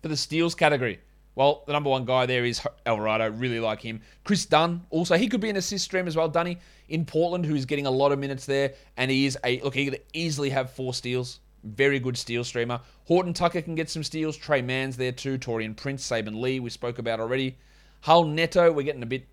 For 0.02 0.08
the 0.08 0.16
steals 0.16 0.54
category, 0.54 1.00
well, 1.35 1.62
the 1.68 1.73
number 1.73 1.90
one 1.90 2.04
guy 2.04 2.26
there 2.26 2.44
is 2.44 2.61
Alvarado. 2.85 3.30
Really 3.30 3.61
like 3.61 3.80
him. 3.80 4.00
Kris 4.25 4.44
Dunn, 4.44 4.85
also, 4.90 5.16
he 5.16 5.28
could 5.28 5.40
be 5.40 5.50
an 5.50 5.56
assist 5.56 5.85
stream 5.85 6.08
as 6.08 6.16
well. 6.16 6.28
Dunny 6.28 6.58
in 6.88 7.04
Portland, 7.04 7.47
who's 7.47 7.64
getting 7.64 7.87
a 7.87 7.90
lot 7.90 8.11
of 8.11 8.18
minutes 8.18 8.44
there, 8.44 8.75
and 8.97 9.08
he 9.08 9.25
is 9.25 9.38
a 9.44 9.61
look. 9.61 9.75
He 9.75 9.85
could 9.85 10.00
easily 10.12 10.50
have 10.50 10.73
four 10.73 10.94
steals. 10.94 11.38
Very 11.75 11.98
good 11.98 12.16
steal 12.16 12.44
streamer. 12.44 12.80
Horton 13.04 13.32
Tucker 13.32 13.62
can 13.62 13.75
get 13.75 13.90
some 13.90 14.02
steals. 14.02 14.37
Tre 14.37 14.62
Mann's 14.62 14.96
there 14.96 15.12
too. 15.12 15.38
Taurean 15.38 15.76
Prince, 15.76 16.08
Saben 16.08 16.40
Lee, 16.40 16.60
we 16.60 16.70
spoke 16.70 16.98
about 16.98 17.20
already. 17.20 17.56
Raul 18.04 18.28
Neto, 18.28 18.72
we're 18.72 18.82
getting 18.82 19.02
a 19.02 19.06
bit 19.06 19.26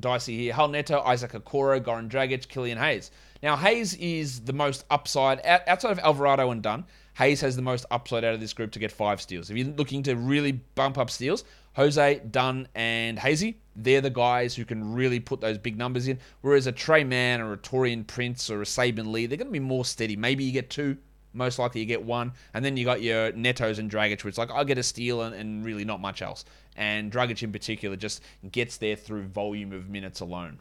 dicey 0.00 0.36
here. 0.36 0.54
Raul 0.54 0.70
Neto, 0.70 1.00
Isaac 1.00 1.32
Okoro, 1.32 1.80
Goran 1.80 2.08
Dragic, 2.08 2.48
Killian 2.48 2.78
Hayes. 2.78 3.10
Now, 3.42 3.56
Hayes 3.56 3.94
is 3.94 4.40
the 4.40 4.52
most 4.52 4.84
upside, 4.90 5.40
outside 5.44 5.92
of 5.92 5.98
Alvarado 6.00 6.50
and 6.50 6.62
Dunn, 6.62 6.84
Hayes 7.18 7.40
has 7.40 7.56
the 7.56 7.62
most 7.62 7.84
upside 7.90 8.24
out 8.24 8.34
of 8.34 8.40
this 8.40 8.52
group 8.52 8.70
to 8.72 8.78
get 8.78 8.92
five 8.92 9.20
steals. 9.20 9.50
If 9.50 9.56
you're 9.56 9.74
looking 9.74 10.04
to 10.04 10.14
really 10.14 10.52
bump 10.52 10.98
up 10.98 11.10
steals, 11.10 11.42
Jose, 11.74 12.20
Dunn, 12.30 12.68
and 12.76 13.18
Hazy, 13.18 13.60
they're 13.74 14.00
the 14.00 14.10
guys 14.10 14.54
who 14.54 14.64
can 14.64 14.94
really 14.94 15.18
put 15.18 15.40
those 15.40 15.58
big 15.58 15.76
numbers 15.76 16.06
in. 16.06 16.18
Whereas 16.42 16.66
a 16.68 16.72
Tre 16.72 17.02
Mann 17.02 17.40
or 17.40 17.52
a 17.52 17.58
Taurean 17.58 18.06
Prince 18.06 18.50
or 18.50 18.62
a 18.62 18.64
Saben 18.64 19.12
Lee, 19.12 19.26
they're 19.26 19.36
going 19.36 19.48
to 19.48 19.52
be 19.52 19.58
more 19.58 19.84
steady. 19.84 20.16
Maybe 20.16 20.44
you 20.44 20.52
get 20.52 20.70
two, 20.70 20.96
most 21.32 21.58
likely 21.58 21.80
you 21.80 21.86
get 21.86 22.02
one. 22.02 22.32
And 22.54 22.64
then 22.64 22.76
you 22.76 22.84
got 22.84 23.02
your 23.02 23.32
Netos 23.32 23.78
and 23.78 23.90
Dragic, 23.90 24.24
it's 24.24 24.38
like, 24.38 24.50
I'll 24.50 24.64
get 24.64 24.78
a 24.78 24.82
steal 24.82 25.22
and, 25.22 25.34
and 25.34 25.64
really 25.64 25.84
not 25.84 26.00
much 26.00 26.22
else. 26.22 26.44
And 26.76 27.10
Dragic 27.10 27.42
in 27.42 27.52
particular 27.52 27.96
just 27.96 28.22
gets 28.50 28.76
there 28.76 28.96
through 28.96 29.24
volume 29.24 29.72
of 29.72 29.88
minutes 29.88 30.20
alone. 30.20 30.60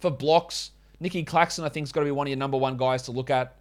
For 0.00 0.10
blocks, 0.10 0.72
Nicky 1.00 1.24
Claxton, 1.24 1.64
I 1.64 1.68
think, 1.68 1.86
has 1.86 1.92
got 1.92 2.00
to 2.00 2.06
be 2.06 2.12
one 2.12 2.26
of 2.26 2.30
your 2.30 2.38
number 2.38 2.56
one 2.56 2.76
guys 2.76 3.02
to 3.02 3.12
look 3.12 3.30
at. 3.30 3.56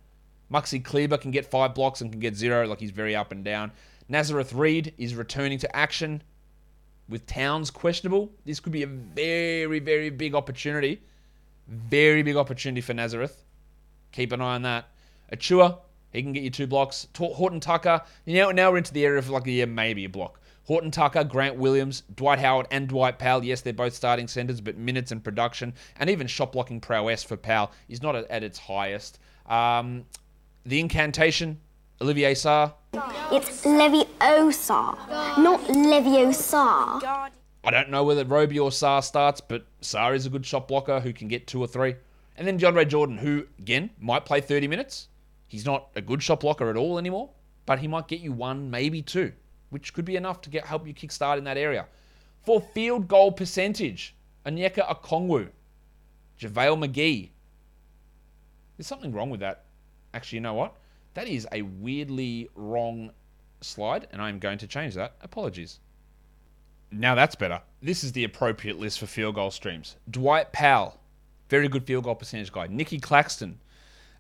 Maxi 0.51 0.83
Kleber 0.83 1.17
can 1.17 1.31
get 1.31 1.45
five 1.45 1.73
blocks 1.73 2.01
and 2.01 2.11
can 2.11 2.19
get 2.19 2.35
zero, 2.35 2.67
like 2.67 2.79
he's 2.79 2.91
very 2.91 3.15
up 3.15 3.31
and 3.31 3.43
down. 3.43 3.71
Nazareth 4.09 4.53
Reid 4.53 4.93
is 4.97 5.15
returning 5.15 5.57
to 5.59 5.75
action 5.75 6.21
with 7.07 7.25
Towns 7.25 7.71
questionable. 7.71 8.31
This 8.45 8.59
could 8.59 8.73
be 8.73 8.83
a 8.83 8.87
very, 8.87 9.79
very 9.79 10.09
big 10.09 10.35
opportunity. 10.35 11.01
Very 11.67 12.21
big 12.21 12.35
opportunity 12.35 12.81
for 12.81 12.93
Nazareth. 12.93 13.43
Keep 14.11 14.33
an 14.33 14.41
eye 14.41 14.55
on 14.55 14.61
that. 14.63 14.89
Achiuwa, 15.31 15.79
he 16.11 16.21
can 16.21 16.33
get 16.33 16.43
you 16.43 16.49
two 16.49 16.67
blocks. 16.67 17.07
Horton 17.17 17.59
Tucker, 17.59 18.01
you 18.25 18.35
know, 18.35 18.51
now 18.51 18.71
we're 18.71 18.77
into 18.77 18.93
the 18.93 19.05
area 19.05 19.19
of 19.19 19.29
like, 19.29 19.45
yeah, 19.45 19.65
maybe 19.65 20.05
a 20.05 20.09
block. 20.09 20.39
Horton 20.65 20.91
Tucker, 20.91 21.23
Grant 21.23 21.57
Williams, 21.57 22.03
Dwight 22.15 22.39
Howard, 22.39 22.67
and 22.71 22.87
Dwight 22.87 23.17
Powell. 23.17 23.43
Yes, 23.43 23.61
they're 23.61 23.73
both 23.73 23.93
starting 23.93 24.27
centers, 24.27 24.61
but 24.61 24.77
minutes 24.77 25.11
and 25.11 25.23
production 25.23 25.73
and 25.97 26.09
even 26.09 26.27
shot 26.27 26.51
blocking 26.51 26.79
prowess 26.79 27.23
for 27.23 27.35
Powell 27.35 27.71
is 27.89 28.01
not 28.01 28.15
at 28.15 28.43
its 28.43 28.59
highest. 28.59 29.19
Um, 29.47 30.05
the 30.65 30.79
incantation, 30.79 31.59
Olivier 32.01 32.33
Sarr. 32.33 32.73
It's 33.31 33.65
Leviosa, 33.65 34.97
not 35.39 35.61
Leviosa. 35.61 37.29
I 37.63 37.69
don't 37.69 37.89
know 37.89 38.03
whether 38.03 38.25
Roby 38.25 38.59
or 38.59 38.69
Sarr 38.69 39.03
starts, 39.03 39.41
but 39.41 39.65
Sarr 39.81 40.15
is 40.15 40.25
a 40.25 40.29
good 40.29 40.45
shot 40.45 40.67
blocker 40.67 40.99
who 40.99 41.13
can 41.13 41.27
get 41.27 41.47
two 41.47 41.61
or 41.61 41.67
three. 41.67 41.95
And 42.35 42.47
then 42.47 42.57
DeAndre 42.57 42.87
Jordan, 42.87 43.17
who, 43.17 43.45
again, 43.59 43.91
might 43.99 44.25
play 44.25 44.41
30 44.41 44.67
minutes. 44.67 45.09
He's 45.51 45.65
not 45.65 45.89
a 45.95 46.01
good 46.01 46.23
shot 46.23 46.39
blocker 46.39 46.69
at 46.69 46.77
all 46.77 46.97
anymore, 46.97 47.29
but 47.65 47.79
he 47.79 47.87
might 47.87 48.07
get 48.07 48.21
you 48.21 48.31
one, 48.31 48.71
maybe 48.71 49.01
two, 49.01 49.33
which 49.69 49.93
could 49.93 50.05
be 50.05 50.15
enough 50.15 50.39
to 50.43 50.49
get 50.49 50.65
help 50.65 50.87
you 50.87 50.93
kickstart 50.93 51.37
in 51.37 51.43
that 51.43 51.57
area. 51.57 51.87
For 52.39 52.61
field 52.61 53.09
goal 53.09 53.33
percentage, 53.33 54.15
Onyeka 54.45 54.87
Okongwu, 54.87 55.49
JaVale 56.39 56.87
McGee. 56.87 57.29
There's 58.77 58.87
something 58.87 59.11
wrong 59.11 59.29
with 59.29 59.41
that 59.41 59.65
Actually, 60.13 60.37
you 60.37 60.41
know 60.41 60.53
what? 60.53 60.75
That 61.13 61.27
is 61.27 61.47
a 61.51 61.61
weirdly 61.61 62.49
wrong 62.55 63.11
slide, 63.61 64.07
and 64.11 64.21
I'm 64.21 64.39
going 64.39 64.57
to 64.59 64.67
change 64.67 64.95
that. 64.95 65.15
Apologies. 65.21 65.79
Now 66.91 67.15
that's 67.15 67.35
better. 67.35 67.61
This 67.81 68.03
is 68.03 68.11
the 68.11 68.25
appropriate 68.25 68.77
list 68.77 68.99
for 68.99 69.05
field 69.05 69.35
goal 69.35 69.51
streams. 69.51 69.95
Dwight 70.09 70.51
Powell, 70.51 70.99
very 71.49 71.67
good 71.69 71.85
field 71.85 72.03
goal 72.03 72.15
percentage 72.15 72.51
guy. 72.51 72.67
Nicky 72.67 72.99
Claxton. 72.99 73.59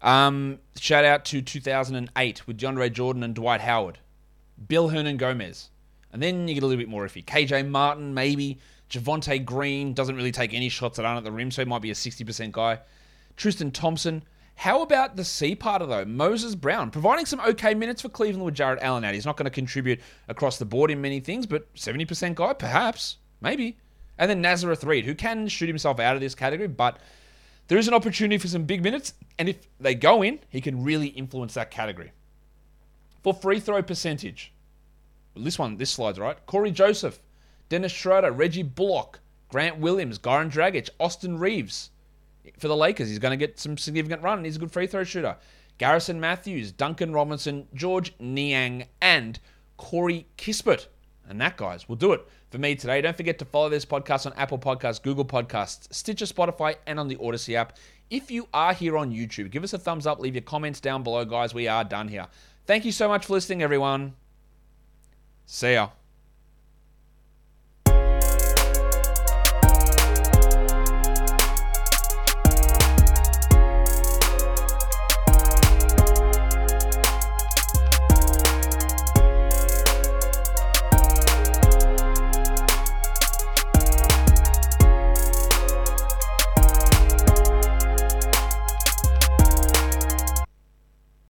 Um, 0.01 0.59
shout 0.75 1.05
out 1.05 1.25
to 1.25 1.41
2008 1.41 2.47
with 2.47 2.57
DeAndre 2.57 2.91
Jordan 2.91 3.23
and 3.23 3.35
Dwight 3.35 3.61
Howard. 3.61 3.99
Bill. 4.67 4.89
And 4.89 5.17
Gomez. 5.17 5.69
And 6.13 6.21
then 6.21 6.47
you 6.47 6.53
get 6.53 6.63
a 6.63 6.67
little 6.67 6.81
bit 6.81 6.89
more 6.89 7.05
iffy. 7.05 7.23
KJ 7.23 7.67
Martin, 7.69 8.13
maybe. 8.13 8.59
Javonte 8.89 9.43
Green 9.45 9.93
doesn't 9.93 10.15
really 10.15 10.33
take 10.33 10.53
any 10.53 10.67
shots 10.67 10.97
that 10.97 11.05
aren't 11.05 11.19
at 11.19 11.23
the 11.23 11.31
rim, 11.31 11.49
so 11.49 11.61
he 11.61 11.69
might 11.69 11.81
be 11.81 11.91
a 11.91 11.95
60% 11.95 12.51
guy. 12.51 12.79
Tristan 13.37 13.71
Thompson. 13.71 14.23
How 14.55 14.81
about 14.81 15.15
the 15.15 15.23
C 15.23 15.55
part 15.55 15.81
of 15.81 15.89
though? 15.89 16.05
Moses 16.05 16.55
Brown, 16.55 16.91
providing 16.91 17.25
some 17.25 17.39
okay 17.39 17.73
minutes 17.73 18.01
for 18.01 18.09
Cleveland 18.09 18.43
with 18.45 18.53
Jarrett 18.53 18.83
Allen 18.83 19.05
out. 19.05 19.13
He's 19.13 19.25
not 19.25 19.37
going 19.37 19.45
to 19.45 19.49
contribute 19.49 20.01
across 20.27 20.57
the 20.59 20.65
board 20.65 20.91
in 20.91 21.01
many 21.01 21.19
things, 21.19 21.47
but 21.47 21.73
70% 21.73 22.35
guy, 22.35 22.53
perhaps, 22.53 23.17
maybe. 23.39 23.77
And 24.17 24.29
then 24.29 24.41
Nazareth 24.41 24.83
Reid, 24.83 25.05
who 25.05 25.15
can 25.15 25.47
shoot 25.47 25.67
himself 25.67 25.99
out 25.99 26.15
of 26.15 26.21
this 26.21 26.35
category, 26.35 26.67
but 26.67 26.99
there 27.71 27.79
is 27.79 27.87
an 27.87 27.93
opportunity 27.93 28.37
for 28.37 28.49
some 28.49 28.65
big 28.65 28.83
minutes, 28.83 29.13
and 29.39 29.47
if 29.47 29.55
they 29.79 29.95
go 29.95 30.21
in, 30.21 30.39
he 30.49 30.59
can 30.59 30.83
really 30.83 31.07
influence 31.07 31.53
that 31.53 31.71
category. 31.71 32.11
For 33.23 33.33
free 33.33 33.61
throw 33.61 33.81
percentage, 33.81 34.51
this 35.37 35.57
one, 35.57 35.77
this 35.77 35.91
slide's 35.91 36.19
right. 36.19 36.45
Cory 36.45 36.71
Joseph, 36.71 37.21
Dennis 37.69 37.93
Schroeder, 37.93 38.33
Reggie 38.33 38.61
Bullock, 38.61 39.21
Grant 39.47 39.77
Williams, 39.77 40.19
Goran 40.19 40.51
Dragic, 40.51 40.89
Austin 40.99 41.39
Reaves 41.39 41.91
for 42.59 42.67
the 42.67 42.75
Lakers. 42.75 43.07
He's 43.07 43.19
going 43.19 43.39
to 43.39 43.47
get 43.47 43.57
some 43.57 43.77
significant 43.77 44.21
run. 44.21 44.43
He's 44.43 44.57
a 44.57 44.59
good 44.59 44.73
free 44.73 44.85
throw 44.85 45.05
shooter. 45.05 45.37
Garrison 45.77 46.19
Matthews, 46.19 46.73
Duncan 46.73 47.13
Robinson, 47.13 47.69
Georges 47.73 48.13
Niang, 48.19 48.83
and 49.01 49.39
Corey 49.77 50.27
Kispert. 50.37 50.87
And 51.29 51.39
that, 51.39 51.55
guys, 51.55 51.87
will 51.87 51.95
do 51.95 52.13
it 52.13 52.27
for 52.49 52.57
me 52.57 52.75
today. 52.75 53.01
Don't 53.01 53.15
forget 53.15 53.39
to 53.39 53.45
follow 53.45 53.69
this 53.69 53.85
podcast 53.85 54.25
on 54.25 54.33
Apple 54.33 54.59
Podcasts, 54.59 55.01
Google 55.01 55.25
Podcasts, 55.25 55.93
Stitcher, 55.93 56.25
Spotify, 56.25 56.75
and 56.85 56.99
on 56.99 57.07
the 57.07 57.17
Odyssey 57.21 57.55
app. 57.55 57.77
If 58.09 58.29
you 58.29 58.47
are 58.53 58.73
here 58.73 58.97
on 58.97 59.11
YouTube, 59.11 59.51
give 59.51 59.63
us 59.63 59.73
a 59.73 59.77
thumbs 59.77 60.05
up, 60.05 60.19
leave 60.19 60.35
your 60.35 60.41
comments 60.41 60.81
down 60.81 61.03
below, 61.03 61.23
guys. 61.23 61.53
We 61.53 61.67
are 61.67 61.83
done 61.83 62.09
here. 62.09 62.27
Thank 62.65 62.83
you 62.83 62.91
so 62.91 63.07
much 63.07 63.25
for 63.25 63.33
listening, 63.33 63.63
everyone. 63.63 64.13
See 65.45 65.73
ya. 65.73 65.89